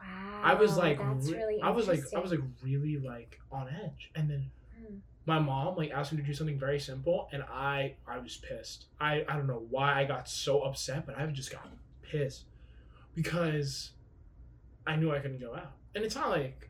Wow. 0.00 0.40
I 0.42 0.54
was 0.54 0.76
like 0.76 0.98
re- 0.98 1.32
really 1.32 1.60
I 1.62 1.70
was 1.70 1.88
like 1.88 2.00
I 2.14 2.18
was 2.18 2.30
like 2.30 2.40
really 2.62 2.98
like 2.98 3.40
on 3.52 3.68
edge. 3.68 4.10
And 4.14 4.28
then 4.30 4.50
Hmm. 4.78 4.96
my 5.26 5.38
mom 5.38 5.76
like 5.76 5.90
asked 5.90 6.12
me 6.12 6.20
to 6.20 6.26
do 6.26 6.34
something 6.34 6.58
very 6.58 6.80
simple 6.80 7.28
and 7.32 7.42
I 7.44 7.96
I 8.06 8.18
was 8.18 8.36
pissed. 8.36 8.86
I 9.00 9.24
I 9.28 9.36
don't 9.36 9.46
know 9.46 9.66
why 9.70 10.00
I 10.00 10.04
got 10.04 10.28
so 10.28 10.62
upset, 10.62 11.06
but 11.06 11.18
I 11.18 11.26
just 11.26 11.50
got 11.52 11.68
pissed 12.02 12.44
because 13.14 13.92
I 14.86 14.96
knew 14.96 15.12
I 15.14 15.18
couldn't 15.20 15.40
go 15.40 15.54
out. 15.54 15.72
And 15.94 16.04
it's 16.04 16.14
not 16.14 16.30
like 16.30 16.68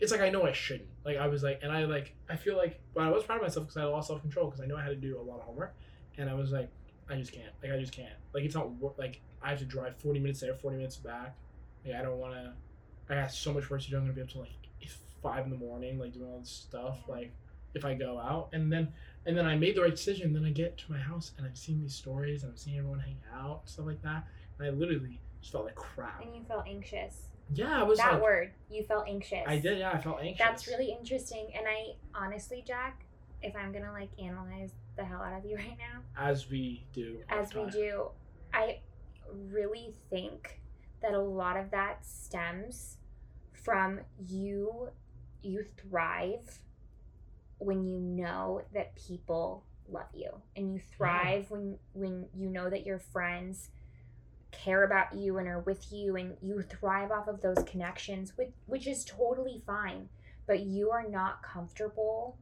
it's 0.00 0.12
like 0.12 0.20
I 0.20 0.30
know 0.30 0.44
I 0.46 0.52
shouldn't. 0.52 0.88
Like 1.04 1.16
I 1.16 1.26
was 1.26 1.42
like 1.42 1.60
and 1.62 1.70
I 1.70 1.84
like 1.84 2.14
I 2.28 2.36
feel 2.36 2.56
like 2.56 2.80
but 2.94 3.02
I 3.02 3.10
was 3.10 3.24
proud 3.24 3.36
of 3.36 3.42
myself 3.42 3.66
because 3.66 3.76
I 3.76 3.84
lost 3.84 4.08
self 4.08 4.20
control 4.20 4.46
because 4.46 4.60
I 4.60 4.66
know 4.66 4.76
I 4.76 4.82
had 4.82 4.90
to 4.90 4.96
do 4.96 5.18
a 5.18 5.22
lot 5.22 5.38
of 5.38 5.44
homework 5.44 5.74
and 6.16 6.30
I 6.30 6.34
was 6.34 6.52
like 6.52 6.70
I 7.08 7.16
just 7.16 7.32
can't. 7.32 7.52
Like 7.62 7.72
I 7.72 7.78
just 7.78 7.92
can't. 7.92 8.14
Like 8.32 8.44
it's 8.44 8.54
not 8.54 8.70
wor- 8.70 8.94
like 8.96 9.20
I 9.42 9.50
have 9.50 9.58
to 9.58 9.64
drive 9.64 9.96
40 9.96 10.20
minutes 10.20 10.40
there, 10.40 10.54
40 10.54 10.78
minutes 10.78 10.96
back. 10.96 11.36
Like 11.84 11.96
I 11.96 12.02
don't 12.02 12.18
want 12.18 12.34
to 12.34 12.52
I 13.08 13.20
got 13.20 13.32
so 13.32 13.52
much 13.52 13.68
work 13.68 13.82
to 13.82 13.90
do. 13.90 13.96
I'm 13.96 14.02
gonna 14.02 14.14
be 14.14 14.22
up 14.22 14.30
till 14.30 14.40
like 14.40 14.50
five 15.24 15.44
in 15.44 15.50
the 15.50 15.56
morning, 15.56 15.98
like 15.98 16.12
doing 16.12 16.30
all 16.30 16.38
this 16.38 16.50
stuff. 16.50 17.00
Mm-hmm. 17.02 17.12
Like 17.12 17.32
if 17.74 17.84
I 17.84 17.94
go 17.94 18.20
out, 18.20 18.50
and 18.52 18.72
then 18.72 18.92
and 19.26 19.36
then 19.36 19.46
I 19.46 19.56
made 19.56 19.74
the 19.74 19.82
right 19.82 19.90
decision. 19.90 20.32
Then 20.32 20.44
I 20.44 20.50
get 20.50 20.78
to 20.78 20.92
my 20.92 20.98
house 20.98 21.32
and 21.36 21.46
I'm 21.46 21.56
seeing 21.56 21.80
these 21.80 21.94
stories 21.94 22.42
and 22.42 22.52
I'm 22.52 22.56
seeing 22.56 22.78
everyone 22.78 23.00
hang 23.00 23.18
out 23.34 23.62
and 23.62 23.68
stuff 23.68 23.86
like 23.86 24.02
that. 24.02 24.26
And 24.58 24.68
I 24.68 24.70
literally 24.70 25.20
just 25.40 25.52
felt 25.52 25.64
like 25.64 25.74
crap. 25.74 26.22
And 26.22 26.34
you 26.34 26.42
felt 26.44 26.64
anxious. 26.66 27.28
Yeah, 27.52 27.80
I 27.80 27.82
was 27.82 27.98
that 27.98 28.14
like, 28.14 28.22
word, 28.22 28.52
you 28.70 28.84
felt 28.84 29.06
anxious. 29.06 29.44
I 29.46 29.58
did. 29.58 29.78
Yeah, 29.78 29.92
I 29.92 29.98
felt 29.98 30.18
anxious. 30.20 30.38
That's 30.38 30.66
really 30.66 30.90
interesting. 30.98 31.50
And 31.56 31.66
I 31.68 31.94
honestly, 32.14 32.62
Jack, 32.66 33.04
if 33.42 33.54
I'm 33.54 33.72
gonna 33.72 33.92
like 33.92 34.08
analyze 34.18 34.70
the 34.96 35.04
hell 35.04 35.20
out 35.20 35.36
of 35.38 35.44
you 35.44 35.56
right 35.58 35.76
now, 35.78 36.00
as 36.16 36.48
we 36.48 36.86
do. 36.92 37.18
as 37.28 37.50
the 37.50 37.58
we 37.58 37.62
time. 37.64 37.72
do, 37.72 38.08
I 38.52 38.78
really 39.50 39.94
think 40.10 40.60
that 41.02 41.12
a 41.12 41.20
lot 41.20 41.56
of 41.58 41.70
that 41.70 42.04
stems 42.06 42.96
from 43.52 44.00
you 44.26 44.88
you 45.42 45.64
thrive 45.76 46.60
when 47.58 47.84
you 47.84 47.98
know 47.98 48.62
that 48.72 48.94
people 48.96 49.64
love 49.88 50.06
you 50.14 50.30
and 50.56 50.72
you 50.72 50.80
thrive 50.96 51.50
when 51.50 51.76
when 51.92 52.26
you 52.34 52.48
know 52.48 52.70
that 52.70 52.86
your 52.86 52.98
friends 52.98 53.68
care 54.54 54.84
about 54.84 55.14
you 55.14 55.38
and 55.38 55.48
are 55.48 55.60
with 55.60 55.92
you 55.92 56.16
and 56.16 56.36
you 56.42 56.62
thrive 56.62 57.10
off 57.10 57.28
of 57.28 57.40
those 57.42 57.62
connections 57.66 58.32
which 58.36 58.50
which 58.66 58.86
is 58.86 59.04
totally 59.04 59.62
fine 59.66 60.08
but 60.46 60.60
you 60.60 60.90
are 60.90 61.08
not 61.08 61.42
comfortable 61.42 62.36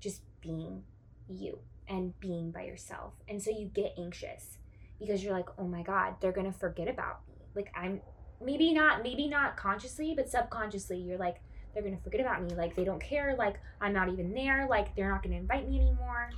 just 0.00 0.22
being 0.40 0.82
you 1.28 1.58
and 1.88 2.18
being 2.20 2.50
by 2.50 2.62
yourself 2.64 3.12
and 3.28 3.42
so 3.42 3.50
you 3.50 3.66
get 3.66 3.92
anxious 3.98 4.58
because 4.98 5.22
you're 5.22 5.32
like 5.32 5.48
oh 5.58 5.66
my 5.66 5.82
god 5.82 6.14
they're 6.20 6.32
gonna 6.32 6.52
forget 6.52 6.88
about 6.88 7.20
me 7.28 7.34
like 7.54 7.70
i'm 7.74 8.00
maybe 8.40 8.72
not 8.72 9.02
maybe 9.02 9.28
not 9.28 9.56
consciously 9.56 10.14
but 10.14 10.28
subconsciously 10.28 10.98
you're 10.98 11.18
like 11.18 11.36
they're 11.74 11.82
gonna 11.82 11.96
forget 12.04 12.20
about 12.20 12.42
me 12.42 12.54
like 12.54 12.74
they 12.76 12.84
don't 12.84 13.02
care 13.02 13.34
like 13.38 13.56
i'm 13.80 13.92
not 13.92 14.08
even 14.08 14.32
there 14.34 14.66
like 14.68 14.94
they're 14.94 15.10
not 15.10 15.22
gonna 15.22 15.36
invite 15.36 15.68
me 15.68 15.78
anymore 15.80 16.30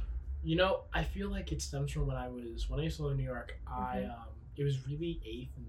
You 0.44 0.54
know, 0.56 0.82
I 0.94 1.02
feel 1.02 1.30
like 1.30 1.50
it 1.50 1.60
stems 1.60 1.90
from 1.90 2.06
when 2.06 2.16
I 2.16 2.28
was 2.28 2.70
when 2.70 2.78
I 2.78 2.84
used 2.84 2.98
to 2.98 3.02
live 3.02 3.12
in 3.12 3.18
New 3.18 3.24
York. 3.24 3.58
I 3.66 4.06
Mhm. 4.06 4.10
um, 4.10 4.28
it 4.58 4.64
was 4.64 4.86
really 4.86 5.20
eighth, 5.24 5.56
and 5.56 5.66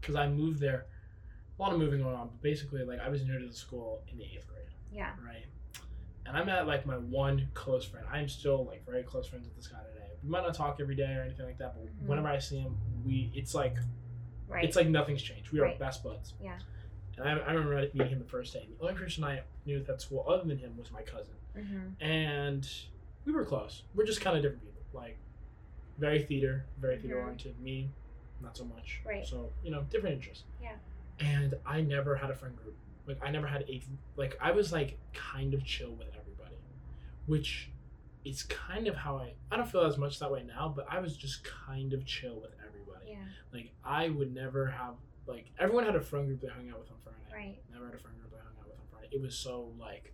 because 0.00 0.16
I 0.16 0.28
moved 0.28 0.60
there, 0.60 0.86
a 1.58 1.62
lot 1.62 1.72
of 1.72 1.78
moving 1.78 2.02
on. 2.04 2.28
But 2.28 2.42
basically, 2.42 2.82
like 2.84 3.00
I 3.00 3.08
was 3.08 3.24
new 3.24 3.38
to 3.38 3.46
the 3.46 3.54
school 3.54 4.02
in 4.10 4.18
the 4.18 4.24
eighth 4.24 4.46
grade, 4.48 4.66
yeah 4.92 5.12
right? 5.24 5.46
And 6.26 6.36
I 6.36 6.44
met 6.44 6.66
like 6.66 6.86
my 6.86 6.96
one 6.98 7.48
close 7.54 7.84
friend. 7.84 8.06
I'm 8.12 8.28
still 8.28 8.64
like 8.64 8.84
very 8.86 9.02
close 9.02 9.26
friends 9.26 9.46
with 9.46 9.56
this 9.56 9.66
guy 9.68 9.78
today. 9.92 10.06
We 10.22 10.28
might 10.28 10.42
not 10.42 10.54
talk 10.54 10.78
every 10.80 10.94
day 10.94 11.14
or 11.16 11.22
anything 11.22 11.46
like 11.46 11.58
that, 11.58 11.74
but 11.74 11.86
Mhm. 11.86 12.06
whenever 12.06 12.28
I 12.28 12.38
see 12.38 12.58
him, 12.58 12.76
we 13.04 13.30
it's 13.34 13.54
like 13.54 13.76
Right. 14.48 14.64
It's 14.64 14.74
like 14.74 14.88
nothing's 14.88 15.22
changed. 15.22 15.50
We 15.52 15.60
are 15.60 15.66
Right. 15.66 15.78
best 15.78 16.02
buds. 16.02 16.34
Yeah. 16.42 16.58
And 17.16 17.28
I, 17.28 17.32
I 17.38 17.52
remember 17.52 17.80
meeting 17.94 18.08
him 18.14 18.18
the 18.18 18.24
first 18.24 18.52
day. 18.52 18.68
The 18.78 18.82
only 18.88 18.98
person 19.00 19.22
I 19.22 19.42
knew 19.64 19.76
at 19.76 19.86
that 19.86 20.00
school 20.00 20.24
other 20.28 20.42
than 20.44 20.58
him 20.58 20.76
was 20.76 20.90
my 20.90 21.02
cousin. 21.02 21.34
mm-hmm. 21.56 22.02
And 22.02 22.68
we 23.24 23.32
were 23.32 23.44
close. 23.44 23.84
We're 23.94 24.06
just 24.06 24.20
kind 24.20 24.36
of 24.36 24.42
different 24.42 24.62
people. 24.64 24.82
Like, 24.92 25.18
very 25.98 26.22
theater, 26.24 26.64
very 26.80 26.98
theater 26.98 27.16
Mhm. 27.16 27.22
oriented. 27.22 27.60
Me, 27.60 27.90
not 28.40 28.56
so 28.56 28.64
much. 28.64 29.00
Right. 29.06 29.26
So, 29.26 29.50
you 29.62 29.70
know, 29.70 29.82
different 29.90 30.16
interests. 30.16 30.44
Yeah. 30.62 30.72
And 31.20 31.54
I 31.66 31.80
never 31.82 32.16
had 32.16 32.30
a 32.30 32.34
friend 32.34 32.56
group. 32.56 32.76
Like, 33.06 33.18
I 33.22 33.30
never 33.30 33.46
had 33.46 33.62
a, 33.68 33.82
like, 34.16 34.36
I 34.40 34.50
was 34.52 34.72
like 34.72 34.98
kind 35.12 35.54
of 35.54 35.64
chill 35.64 35.92
with 35.92 36.08
everybody, 36.18 36.56
which 37.26 37.70
is 38.24 38.42
kind 38.44 38.86
of 38.86 38.94
how 38.96 39.16
I, 39.18 39.32
I 39.50 39.56
don't 39.56 39.68
feel 39.70 39.82
as 39.84 39.98
much 39.98 40.18
that 40.20 40.30
way 40.30 40.42
now, 40.46 40.72
but 40.74 40.86
I 40.90 41.00
was 41.00 41.16
just 41.16 41.42
kind 41.44 41.92
of 41.92 42.04
chill 42.04 42.36
with 42.40 42.52
everybody. 42.66 43.10
Yeah. 43.12 43.16
Like, 43.52 43.72
I 43.84 44.08
would 44.10 44.32
never 44.34 44.66
have, 44.66 44.94
like, 45.26 45.46
everyone 45.58 45.84
had 45.84 45.96
a 45.96 46.00
friend 46.00 46.26
group 46.26 46.40
they 46.40 46.48
hung 46.48 46.68
out 46.70 46.80
with 46.80 46.90
on 46.90 46.96
Friday. 47.02 47.16
Right. 47.32 47.58
Never 47.72 47.86
had 47.86 47.94
a 47.94 47.98
friend 47.98 48.16
group 48.20 48.32
I 48.34 48.42
hung 48.44 48.52
out 48.60 48.66
with 48.68 48.76
on 48.78 48.86
Friday. 48.92 49.08
It 49.12 49.20
was 49.20 49.36
so 49.36 49.72
like 49.78 50.12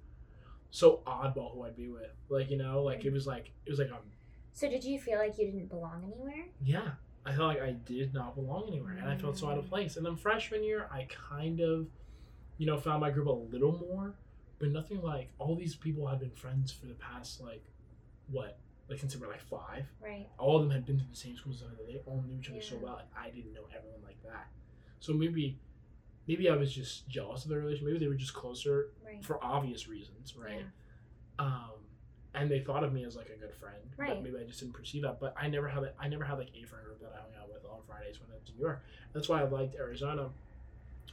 so 0.70 1.00
oddball 1.06 1.54
who 1.54 1.64
I'd 1.64 1.76
be 1.76 1.88
with. 1.88 2.10
Like, 2.28 2.50
you 2.50 2.56
know, 2.58 2.82
like 2.82 3.04
it 3.04 3.12
was 3.12 3.26
like 3.26 3.52
it 3.64 3.70
was 3.70 3.78
like 3.78 3.90
um 3.90 3.98
So 4.52 4.68
did 4.68 4.84
you 4.84 4.98
feel 5.00 5.18
like 5.18 5.38
you 5.38 5.46
didn't 5.46 5.68
belong 5.68 6.04
anywhere? 6.04 6.46
yeah. 6.62 6.90
I 7.26 7.32
felt 7.34 7.48
like 7.48 7.60
I 7.60 7.72
did 7.72 8.14
not 8.14 8.36
belong 8.36 8.68
anywhere 8.68 8.92
and 8.92 9.08
I 9.08 9.16
felt 9.16 9.36
so 9.36 9.50
out 9.50 9.58
of 9.58 9.64
Mm. 9.66 9.68
place. 9.68 9.96
And 9.96 10.06
then 10.06 10.14
freshman 10.16 10.62
year 10.62 10.88
I 10.92 11.06
kind 11.10 11.60
of, 11.60 11.88
you 12.56 12.66
know, 12.66 12.78
found 12.78 13.00
my 13.00 13.10
group 13.10 13.26
a 13.26 13.30
little 13.32 13.72
more, 13.78 14.14
but 14.60 14.68
nothing 14.70 15.02
like 15.02 15.30
all 15.38 15.56
these 15.56 15.74
people 15.74 16.06
had 16.06 16.20
been 16.20 16.30
friends 16.30 16.70
for 16.72 16.86
the 16.86 16.94
past 16.94 17.40
like 17.42 17.64
what? 18.28 18.58
Like 18.88 19.00
since 19.00 19.12
they 19.14 19.18
were 19.20 19.26
like 19.26 19.40
five. 19.42 19.84
Right. 20.00 20.28
All 20.38 20.56
of 20.56 20.62
them 20.62 20.70
had 20.70 20.86
been 20.86 20.98
to 20.98 21.04
the 21.04 21.16
same 21.16 21.36
schools 21.36 21.62
they 21.86 22.00
all 22.06 22.22
knew 22.22 22.38
each 22.38 22.48
other 22.50 22.60
so 22.60 22.76
well 22.76 22.98
and 22.98 23.08
I 23.18 23.30
didn't 23.30 23.52
know 23.52 23.66
everyone 23.76 24.02
like 24.04 24.22
that. 24.22 24.46
So 25.00 25.12
maybe 25.12 25.58
maybe 26.28 26.48
I 26.48 26.56
was 26.56 26.72
just 26.74 27.08
jealous 27.08 27.42
of 27.44 27.50
their 27.50 27.58
relationship. 27.58 27.86
Maybe 27.86 27.98
they 27.98 28.08
were 28.08 28.14
just 28.14 28.34
closer 28.34 28.90
Right. 29.04 29.24
for 29.24 29.42
obvious 29.44 29.88
reasons, 29.88 30.36
right? 30.36 30.60
Yeah. 30.60 31.44
Um, 31.44 31.70
and 32.36 32.50
they 32.50 32.60
thought 32.60 32.84
of 32.84 32.92
me 32.92 33.04
as 33.04 33.16
like 33.16 33.26
a 33.34 33.38
good 33.40 33.54
friend. 33.54 33.76
Right. 33.96 34.22
maybe 34.22 34.36
I 34.38 34.44
just 34.44 34.60
didn't 34.60 34.74
perceive 34.74 35.02
that. 35.02 35.18
But 35.20 35.34
I 35.40 35.48
never 35.48 35.66
had. 35.68 35.82
I 35.98 36.06
never 36.08 36.24
had 36.24 36.38
like 36.38 36.50
a 36.54 36.64
friend 36.66 36.84
group 36.84 37.00
that 37.00 37.12
I 37.14 37.20
hung 37.22 37.42
out 37.42 37.48
with 37.52 37.64
on 37.64 37.78
Fridays 37.88 38.20
when 38.20 38.28
I 38.30 38.38
was 38.38 38.48
in 38.50 38.56
New 38.56 38.62
York. 38.62 38.84
That's 39.12 39.28
why 39.28 39.40
I 39.40 39.44
liked 39.44 39.74
Arizona. 39.76 40.28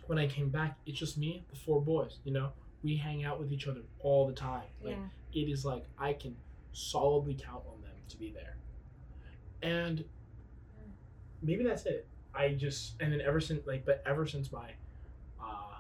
When 0.08 0.20
I 0.20 0.28
came 0.28 0.50
back, 0.50 0.78
it's 0.86 1.00
just 1.00 1.18
me, 1.18 1.44
the 1.50 1.56
four 1.56 1.82
boys. 1.82 2.18
You 2.26 2.34
know, 2.34 2.50
we 2.84 2.98
hang 2.98 3.24
out 3.24 3.40
with 3.40 3.52
each 3.54 3.68
other 3.68 3.82
all 4.00 4.28
the 4.28 4.34
time. 4.34 4.64
Like 4.84 4.98
Yeah. 5.34 5.42
it 5.42 5.50
is 5.50 5.64
like 5.66 5.86
I 5.98 6.14
can 6.14 6.36
solidly 6.74 7.36
count 7.36 7.64
on 7.74 7.82
them 7.82 7.92
to 8.10 8.18
be 8.18 8.32
there. 8.32 8.58
And 9.62 10.04
maybe 11.42 11.64
that's 11.64 11.86
it. 11.86 12.06
I 12.36 12.50
just 12.50 12.96
and 13.00 13.14
then 13.14 13.22
ever 13.22 13.40
since 13.40 13.66
like 13.68 13.86
but 13.86 14.02
ever 14.06 14.26
since 14.26 14.52
my 14.52 14.72
uh 15.42 15.76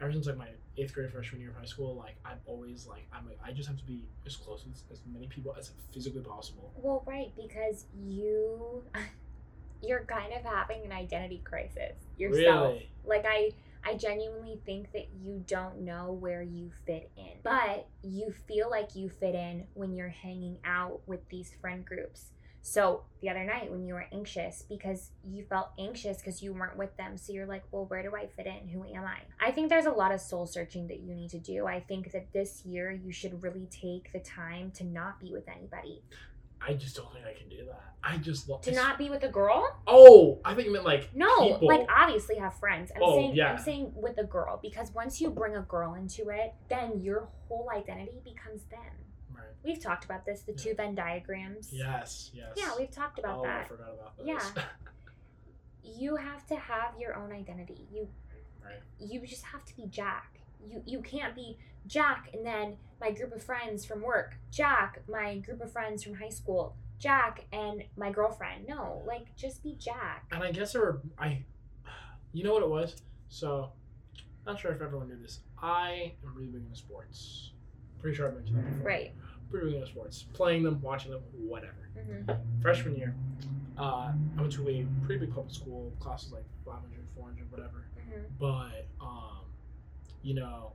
ever 0.00 0.12
since 0.12 0.26
like 0.26 0.36
my 0.38 0.48
eighth 0.78 0.94
grade 0.94 1.10
freshman 1.10 1.40
year 1.40 1.50
of 1.50 1.56
high 1.56 1.64
school, 1.64 1.94
like 1.94 2.16
I'm 2.24 2.38
always 2.46 2.86
like 2.86 3.06
I'm 3.12 3.26
like 3.26 3.38
I 3.44 3.52
just 3.52 3.68
have 3.68 3.78
to 3.78 3.84
be 3.84 4.08
as 4.26 4.36
close 4.36 4.64
as, 4.70 4.84
as 4.90 5.00
many 5.10 5.26
people 5.26 5.54
as 5.58 5.70
physically 5.92 6.22
possible. 6.22 6.72
Well, 6.76 7.02
right, 7.06 7.32
because 7.36 7.86
you 7.94 8.82
you're 9.82 10.04
kind 10.04 10.32
of 10.32 10.42
having 10.42 10.84
an 10.84 10.92
identity 10.92 11.42
crisis 11.44 11.96
yourself. 12.16 12.74
Really? 12.74 12.90
Like 13.04 13.24
I 13.28 13.52
I 13.84 13.94
genuinely 13.94 14.60
think 14.66 14.92
that 14.92 15.06
you 15.22 15.44
don't 15.46 15.82
know 15.82 16.12
where 16.12 16.42
you 16.42 16.72
fit 16.86 17.10
in. 17.16 17.38
But 17.44 17.86
you 18.02 18.34
feel 18.48 18.68
like 18.68 18.96
you 18.96 19.08
fit 19.08 19.34
in 19.34 19.64
when 19.74 19.94
you're 19.94 20.08
hanging 20.08 20.58
out 20.64 21.00
with 21.06 21.20
these 21.28 21.54
friend 21.60 21.84
groups. 21.84 22.32
So, 22.68 23.02
the 23.22 23.30
other 23.30 23.44
night 23.44 23.70
when 23.70 23.86
you 23.86 23.94
were 23.94 24.06
anxious 24.12 24.64
because 24.68 25.12
you 25.24 25.44
felt 25.44 25.68
anxious 25.78 26.16
because 26.16 26.42
you 26.42 26.52
weren't 26.52 26.76
with 26.76 26.96
them, 26.96 27.16
so 27.16 27.32
you're 27.32 27.46
like, 27.46 27.62
"Well, 27.70 27.84
where 27.84 28.02
do 28.02 28.16
I 28.16 28.26
fit 28.26 28.46
in? 28.48 28.66
Who 28.70 28.84
am 28.84 29.04
I?" 29.04 29.20
I 29.38 29.52
think 29.52 29.68
there's 29.68 29.86
a 29.86 29.92
lot 29.92 30.10
of 30.10 30.20
soul 30.20 30.48
searching 30.48 30.88
that 30.88 30.98
you 30.98 31.14
need 31.14 31.30
to 31.30 31.38
do. 31.38 31.68
I 31.68 31.78
think 31.78 32.10
that 32.10 32.32
this 32.32 32.66
year 32.66 32.90
you 32.90 33.12
should 33.12 33.40
really 33.40 33.66
take 33.66 34.12
the 34.12 34.18
time 34.18 34.72
to 34.72 34.84
not 34.84 35.20
be 35.20 35.30
with 35.32 35.48
anybody. 35.48 36.02
I 36.60 36.74
just 36.74 36.96
don't 36.96 37.12
think 37.12 37.24
I 37.24 37.34
can 37.34 37.48
do 37.48 37.66
that. 37.66 37.94
I 38.02 38.16
just 38.16 38.48
love 38.48 38.62
To 38.62 38.72
not 38.72 38.98
be 38.98 39.10
with 39.10 39.22
a 39.22 39.28
girl? 39.28 39.72
Oh, 39.86 40.40
I 40.44 40.54
think 40.54 40.66
you 40.66 40.72
meant 40.72 40.84
like 40.84 41.14
No, 41.14 41.52
people. 41.52 41.68
like 41.68 41.86
obviously 41.88 42.34
have 42.36 42.58
friends. 42.58 42.90
I'm 42.96 43.00
Oh, 43.00 43.16
saying 43.16 43.36
yeah. 43.36 43.52
I'm 43.52 43.58
saying 43.58 43.92
with 43.94 44.18
a 44.18 44.24
girl 44.24 44.58
because 44.60 44.90
once 44.92 45.20
you 45.20 45.30
bring 45.30 45.54
a 45.54 45.62
girl 45.62 45.94
into 45.94 46.30
it, 46.30 46.52
then 46.68 47.00
your 47.00 47.28
whole 47.46 47.70
identity 47.72 48.20
becomes 48.24 48.64
them. 48.64 49.05
We've 49.66 49.80
talked 49.80 50.04
about 50.04 50.24
this, 50.24 50.42
the 50.42 50.52
two 50.52 50.74
Venn 50.74 50.94
diagrams. 50.94 51.70
Yes. 51.72 52.30
Yes. 52.32 52.52
Yeah, 52.56 52.70
we've 52.78 52.90
talked 52.90 53.18
about 53.18 53.40
oh, 53.40 53.44
I 53.44 53.46
that. 53.48 53.68
forgot 53.68 53.94
about 53.94 54.16
those. 54.16 54.26
Yeah. 54.26 54.40
You 55.88 56.16
have 56.16 56.44
to 56.48 56.56
have 56.56 56.94
your 56.98 57.14
own 57.14 57.30
identity. 57.30 57.86
You 57.92 58.08
right. 58.64 58.80
you 58.98 59.24
just 59.24 59.44
have 59.44 59.64
to 59.66 59.76
be 59.76 59.86
Jack. 59.86 60.40
You 60.68 60.82
you 60.84 61.00
can't 61.00 61.32
be 61.32 61.58
Jack 61.86 62.30
and 62.34 62.44
then 62.44 62.76
my 63.00 63.12
group 63.12 63.32
of 63.32 63.40
friends 63.40 63.84
from 63.84 64.02
work, 64.02 64.36
Jack, 64.50 65.02
my 65.08 65.38
group 65.38 65.60
of 65.60 65.70
friends 65.70 66.02
from 66.02 66.14
high 66.14 66.30
school, 66.30 66.74
Jack 66.98 67.44
and 67.52 67.84
my 67.96 68.10
girlfriend. 68.10 68.66
No, 68.68 69.02
like 69.06 69.34
just 69.36 69.62
be 69.62 69.76
Jack. 69.78 70.26
And 70.32 70.42
I 70.42 70.50
guess 70.50 70.72
there 70.72 70.82
were 70.82 71.00
I, 71.16 71.44
you 72.32 72.42
know 72.42 72.54
what 72.54 72.64
it 72.64 72.68
was. 72.68 72.96
So, 73.28 73.70
not 74.44 74.58
sure 74.58 74.72
if 74.72 74.82
everyone 74.82 75.06
knew 75.06 75.22
this. 75.22 75.38
I 75.62 76.14
am 76.24 76.34
really 76.34 76.48
big 76.48 76.64
into 76.64 76.76
sports. 76.76 77.52
Pretty 78.00 78.16
sure 78.16 78.28
I 78.28 78.34
mentioned 78.34 78.58
that 78.58 78.70
before. 78.70 78.86
Right. 78.86 79.14
Pretty 79.50 79.66
big 79.66 79.74
into 79.76 79.86
sports, 79.86 80.24
playing 80.32 80.62
them, 80.64 80.80
watching 80.82 81.12
them, 81.12 81.22
whatever. 81.46 81.88
hmm 81.94 82.32
Freshman 82.60 82.96
year, 82.96 83.14
uh, 83.78 84.10
I 84.36 84.40
went 84.40 84.52
to 84.54 84.68
a 84.68 84.86
pretty 85.04 85.24
big 85.26 85.34
public 85.34 85.54
school. 85.54 85.92
Classes 86.00 86.32
like 86.32 86.44
500, 86.64 86.90
400, 87.14 87.50
whatever. 87.52 87.86
hmm 88.08 88.22
But 88.40 88.86
um, 89.00 89.44
you 90.22 90.34
know, 90.34 90.72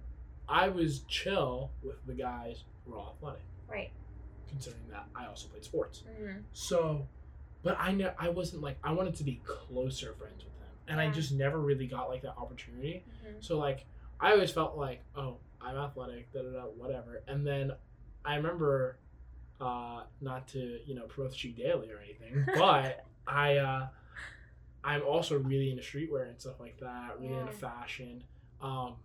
I 0.47 0.69
was 0.69 1.01
chill 1.07 1.71
with 1.83 2.05
the 2.05 2.13
guys 2.13 2.63
who 2.85 2.91
were 2.91 2.97
all 2.99 3.15
athletic, 3.17 3.41
Right. 3.69 3.91
considering 4.49 4.83
that 4.91 5.05
I 5.15 5.25
also 5.27 5.47
played 5.49 5.63
sports. 5.65 6.03
hmm 6.19 6.37
So, 6.53 7.07
but 7.63 7.77
I 7.79 7.91
know 7.91 8.13
I 8.17 8.29
wasn't 8.29 8.61
like 8.61 8.77
I 8.83 8.93
wanted 8.93 9.15
to 9.15 9.23
be 9.23 9.41
closer 9.45 10.13
friends 10.13 10.43
with 10.45 10.57
them, 10.59 10.69
and 10.87 10.99
I 11.01 11.09
just 11.11 11.31
never 11.33 11.59
really 11.59 11.87
got 11.87 12.09
like 12.09 12.21
that 12.21 12.37
opportunity. 12.37 13.03
hmm 13.23 13.35
So 13.41 13.57
like 13.59 13.85
I 14.19 14.31
always 14.31 14.51
felt 14.51 14.77
like, 14.77 15.01
oh, 15.15 15.37
I'm 15.59 15.75
athletic, 15.75 16.31
da 16.31 16.41
da 16.43 16.49
da, 16.51 16.61
whatever. 16.77 17.21
And 17.27 17.45
then 17.45 17.73
I 18.25 18.35
remember, 18.35 18.97
uh, 19.59 20.03
not 20.21 20.47
to 20.49 20.79
you 20.85 20.95
know 20.95 21.03
promote 21.03 21.31
the 21.31 21.37
Cheek 21.37 21.57
Daily 21.57 21.89
or 21.91 21.99
anything, 22.03 22.45
but 22.57 23.05
I 23.27 23.57
uh, 23.57 23.87
I'm 24.83 25.03
also 25.03 25.37
really 25.37 25.69
into 25.69 25.83
streetwear 25.83 26.29
and 26.29 26.39
stuff 26.39 26.59
like 26.59 26.79
that. 26.79 27.19
Really 27.19 27.33
into 27.33 27.51
fashion. 27.51 28.23
Um, 28.61 28.95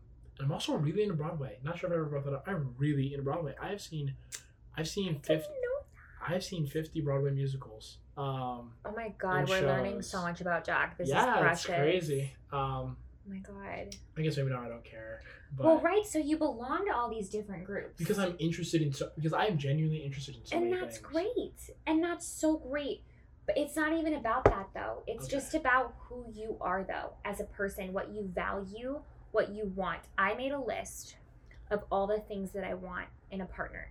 I'm 0.40 0.52
also 0.52 0.74
really 0.74 1.02
into 1.02 1.14
Broadway. 1.14 1.58
Not 1.62 1.78
sure 1.78 1.88
if 1.88 1.94
I 1.94 1.96
ever 1.96 2.06
brought 2.06 2.24
that 2.24 2.34
up. 2.34 2.44
I'm 2.46 2.74
really 2.78 3.12
into 3.12 3.22
Broadway. 3.22 3.54
I've 3.60 3.80
seen, 3.80 4.14
I've 4.76 4.88
seen 4.88 5.18
fifty. 5.20 5.52
I've 6.26 6.44
seen 6.44 6.66
fifty 6.66 7.00
Broadway 7.00 7.30
musicals. 7.30 7.98
Um, 8.16 8.72
Oh 8.84 8.92
my 8.94 9.12
god, 9.18 9.48
we're 9.48 9.60
learning 9.60 10.02
so 10.02 10.22
much 10.22 10.40
about 10.40 10.64
Jack. 10.64 10.98
This 10.98 11.08
yeah, 11.08 11.34
is 11.34 11.40
precious. 11.40 11.64
it's 11.64 11.74
crazy. 11.74 12.32
Um, 12.52 12.96
my 13.28 13.38
god. 13.38 13.96
I 14.16 14.22
guess 14.22 14.36
maybe 14.36 14.50
not. 14.50 14.64
I 14.64 14.68
don't 14.68 14.84
care. 14.84 15.22
But 15.56 15.66
Well, 15.66 15.80
right. 15.80 16.04
So 16.06 16.18
you 16.18 16.36
belong 16.36 16.86
to 16.86 16.94
all 16.94 17.08
these 17.10 17.28
different 17.28 17.64
groups. 17.64 17.98
because 17.98 18.18
I'm 18.18 18.34
interested 18.38 18.82
in 18.82 18.92
so 18.92 19.10
because 19.16 19.32
I 19.32 19.46
am 19.46 19.58
genuinely 19.58 19.98
interested 19.98 20.36
in 20.36 20.44
so 20.44 20.56
and 20.56 20.70
many 20.70 20.80
that's 20.80 20.98
things. 20.98 21.06
great. 21.08 21.70
And 21.86 22.02
that's 22.02 22.26
so 22.26 22.56
great. 22.58 23.02
But 23.46 23.56
it's 23.58 23.76
not 23.76 23.92
even 23.92 24.14
about 24.14 24.44
that 24.44 24.68
though. 24.74 25.02
It's 25.06 25.24
Okay. 25.26 25.36
just 25.36 25.54
about 25.54 25.94
who 26.08 26.24
you 26.34 26.56
are 26.60 26.84
though 26.84 27.12
as 27.24 27.40
a 27.40 27.44
person, 27.44 27.92
what 27.92 28.10
you 28.10 28.22
value, 28.34 29.00
what 29.32 29.50
you 29.50 29.72
want. 29.76 30.00
I 30.18 30.34
made 30.34 30.52
a 30.52 30.60
list 30.60 31.16
of 31.70 31.84
all 31.90 32.06
the 32.06 32.18
things 32.20 32.52
that 32.52 32.64
I 32.64 32.74
want 32.74 33.06
in 33.30 33.40
a 33.40 33.46
partner. 33.46 33.90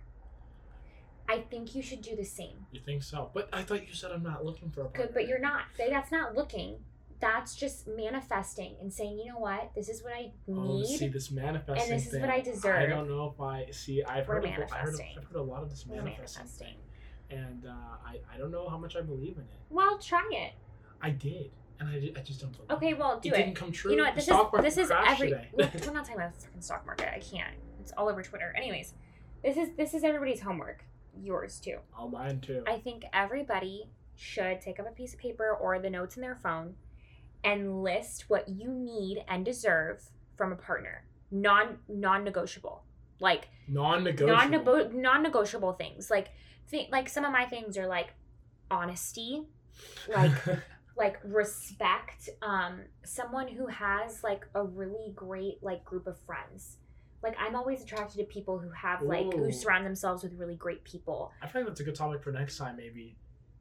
I 1.28 1.40
think 1.40 1.74
you 1.74 1.82
should 1.82 2.02
do 2.02 2.14
the 2.14 2.24
same. 2.24 2.66
You 2.70 2.80
think 2.80 3.02
so? 3.02 3.30
But 3.34 3.48
I 3.52 3.62
thought 3.62 3.88
you 3.88 3.94
said 3.94 4.12
I'm 4.12 4.22
not 4.22 4.44
looking 4.44 4.70
for 4.70 4.82
a 4.82 4.84
partner. 4.84 5.06
Good, 5.06 5.14
but 5.14 5.26
you're 5.26 5.40
not. 5.40 5.62
Say 5.76 5.90
That's 5.90 6.12
not 6.12 6.34
looking. 6.36 6.76
That's 7.20 7.54
just 7.54 7.88
manifesting 7.88 8.76
and 8.80 8.92
saying, 8.92 9.18
you 9.18 9.26
know 9.32 9.38
what, 9.38 9.70
this 9.74 9.88
is 9.88 10.02
what 10.02 10.12
I 10.12 10.32
Oh, 10.50 10.52
need. 10.78 10.98
see 10.98 11.08
this 11.08 11.30
manifesting 11.30 11.82
and 11.90 11.92
this 12.00 12.06
is 12.06 12.12
thing. 12.12 12.20
what 12.20 12.30
I 12.30 12.40
deserve. 12.40 12.76
I 12.82 12.86
don't 12.86 13.08
know 13.08 13.32
if 13.34 13.40
I 13.40 13.70
see. 13.70 14.02
I've 14.04 14.28
We're 14.28 14.34
heard, 14.34 14.44
of, 14.44 14.72
I 14.72 14.76
heard 14.78 14.94
of. 14.94 15.00
I've 15.16 15.24
heard 15.24 15.36
a 15.36 15.42
lot 15.42 15.62
of 15.62 15.70
this 15.70 15.86
manifesting, 15.86 16.16
manifesting. 16.42 16.66
thing, 17.30 17.38
and 17.38 17.66
uh, 17.66 17.70
I 18.06 18.18
I 18.34 18.38
don't 18.38 18.50
know 18.50 18.68
how 18.68 18.76
much 18.78 18.96
I 18.96 19.00
believe 19.00 19.36
in 19.36 19.42
it. 19.44 19.58
Well, 19.70 19.98
try 19.98 20.28
it. 20.32 20.52
I 21.00 21.10
did, 21.10 21.50
and 21.80 21.88
I, 21.88 22.18
I 22.18 22.22
just 22.22 22.40
don't 22.40 22.52
believe. 22.52 22.70
Okay, 22.70 22.94
well, 22.94 23.18
do 23.20 23.28
it 23.30 23.34
it. 23.34 23.36
didn't 23.38 23.54
come 23.54 23.72
true. 23.72 23.90
You 23.92 23.96
know 23.98 24.04
what? 24.04 24.12
The 24.14 24.16
This 24.16 24.24
stock 24.26 24.52
is 24.58 24.62
this 24.76 24.78
is 24.78 24.90
every. 24.90 25.30
Look, 25.56 25.70
we're 25.86 25.92
not 25.92 26.04
talking 26.04 26.16
about 26.16 26.34
the 26.34 26.40
fucking 26.46 26.60
stock 26.62 26.84
market. 26.84 27.08
I 27.08 27.20
can't. 27.20 27.54
It's 27.80 27.92
all 27.96 28.08
over 28.08 28.22
Twitter. 28.22 28.52
Anyways, 28.56 28.92
this 29.42 29.56
is 29.56 29.70
this 29.76 29.94
is 29.94 30.04
everybody's 30.04 30.40
homework. 30.40 30.84
Yours 31.18 31.58
too. 31.60 31.78
oh, 31.98 32.08
mine 32.08 32.40
too. 32.40 32.62
I 32.66 32.76
think 32.78 33.04
everybody 33.14 33.88
should 34.16 34.60
take 34.60 34.78
up 34.78 34.86
a 34.86 34.90
piece 34.92 35.14
of 35.14 35.18
paper 35.20 35.50
or 35.50 35.78
the 35.78 35.88
notes 35.90 36.16
in 36.16 36.22
their 36.22 36.34
phone 36.36 36.74
and 37.46 37.82
list 37.82 38.24
what 38.28 38.48
you 38.48 38.68
need 38.68 39.24
and 39.28 39.44
deserve 39.44 40.02
from 40.36 40.52
a 40.52 40.56
partner. 40.56 41.04
Non 41.30 41.78
non 41.88 42.24
negotiable. 42.24 42.82
Like 43.20 43.48
Non-negotiable. 43.68 44.76
non 44.76 45.00
non 45.02 45.22
negotiable 45.22 45.72
things. 45.72 46.10
Like 46.10 46.28
think 46.68 46.90
like 46.92 47.08
some 47.08 47.24
of 47.24 47.32
my 47.32 47.46
things 47.46 47.78
are 47.78 47.86
like 47.86 48.08
honesty, 48.70 49.46
like 50.08 50.32
like 50.96 51.18
respect 51.24 52.28
um 52.42 52.80
someone 53.04 53.48
who 53.48 53.66
has 53.66 54.24
like 54.24 54.46
a 54.54 54.62
really 54.64 55.12
great 55.14 55.62
like 55.62 55.84
group 55.84 56.06
of 56.06 56.18
friends 56.20 56.78
like 57.22 57.36
i'm 57.38 57.54
always 57.54 57.82
attracted 57.82 58.16
to 58.16 58.24
people 58.24 58.58
who 58.58 58.70
have 58.70 59.02
like 59.02 59.26
Ooh. 59.26 59.44
who 59.44 59.52
surround 59.52 59.84
themselves 59.84 60.22
with 60.22 60.32
really 60.38 60.54
great 60.54 60.82
people 60.84 61.32
I 61.42 61.48
feel 61.48 61.60
like 61.62 61.68
that's 61.68 61.80
a 61.80 61.84
good 61.84 61.94
topic 61.94 62.22
for 62.22 62.32
next 62.32 62.56
time. 62.56 62.76
Maybe 62.78 63.16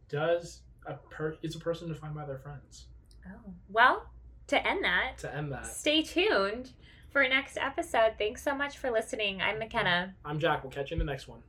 does 0.07 0.61
a 0.87 0.93
per 0.93 1.37
is 1.43 1.55
a 1.55 1.59
person 1.59 1.87
defined 1.89 2.15
by 2.15 2.25
their 2.25 2.39
friends? 2.39 2.87
Oh 3.27 3.53
well 3.69 4.07
to 4.47 4.67
end 4.67 4.83
that 4.83 5.17
To 5.19 5.35
end 5.35 5.51
that, 5.51 5.65
stay 5.65 6.03
tuned 6.03 6.71
for 7.09 7.27
next 7.27 7.57
episode 7.57 8.13
thanks 8.17 8.43
so 8.43 8.53
much 8.55 8.77
for 8.77 8.91
listening 8.91 9.41
i'm 9.41 9.59
mckenna 9.59 10.13
I'm 10.23 10.39
Jack. 10.39 10.63
We'll 10.63 10.71
catch 10.71 10.91
you 10.91 10.95
in 10.95 10.99
the 10.99 11.05
next 11.05 11.27
one. 11.27 11.39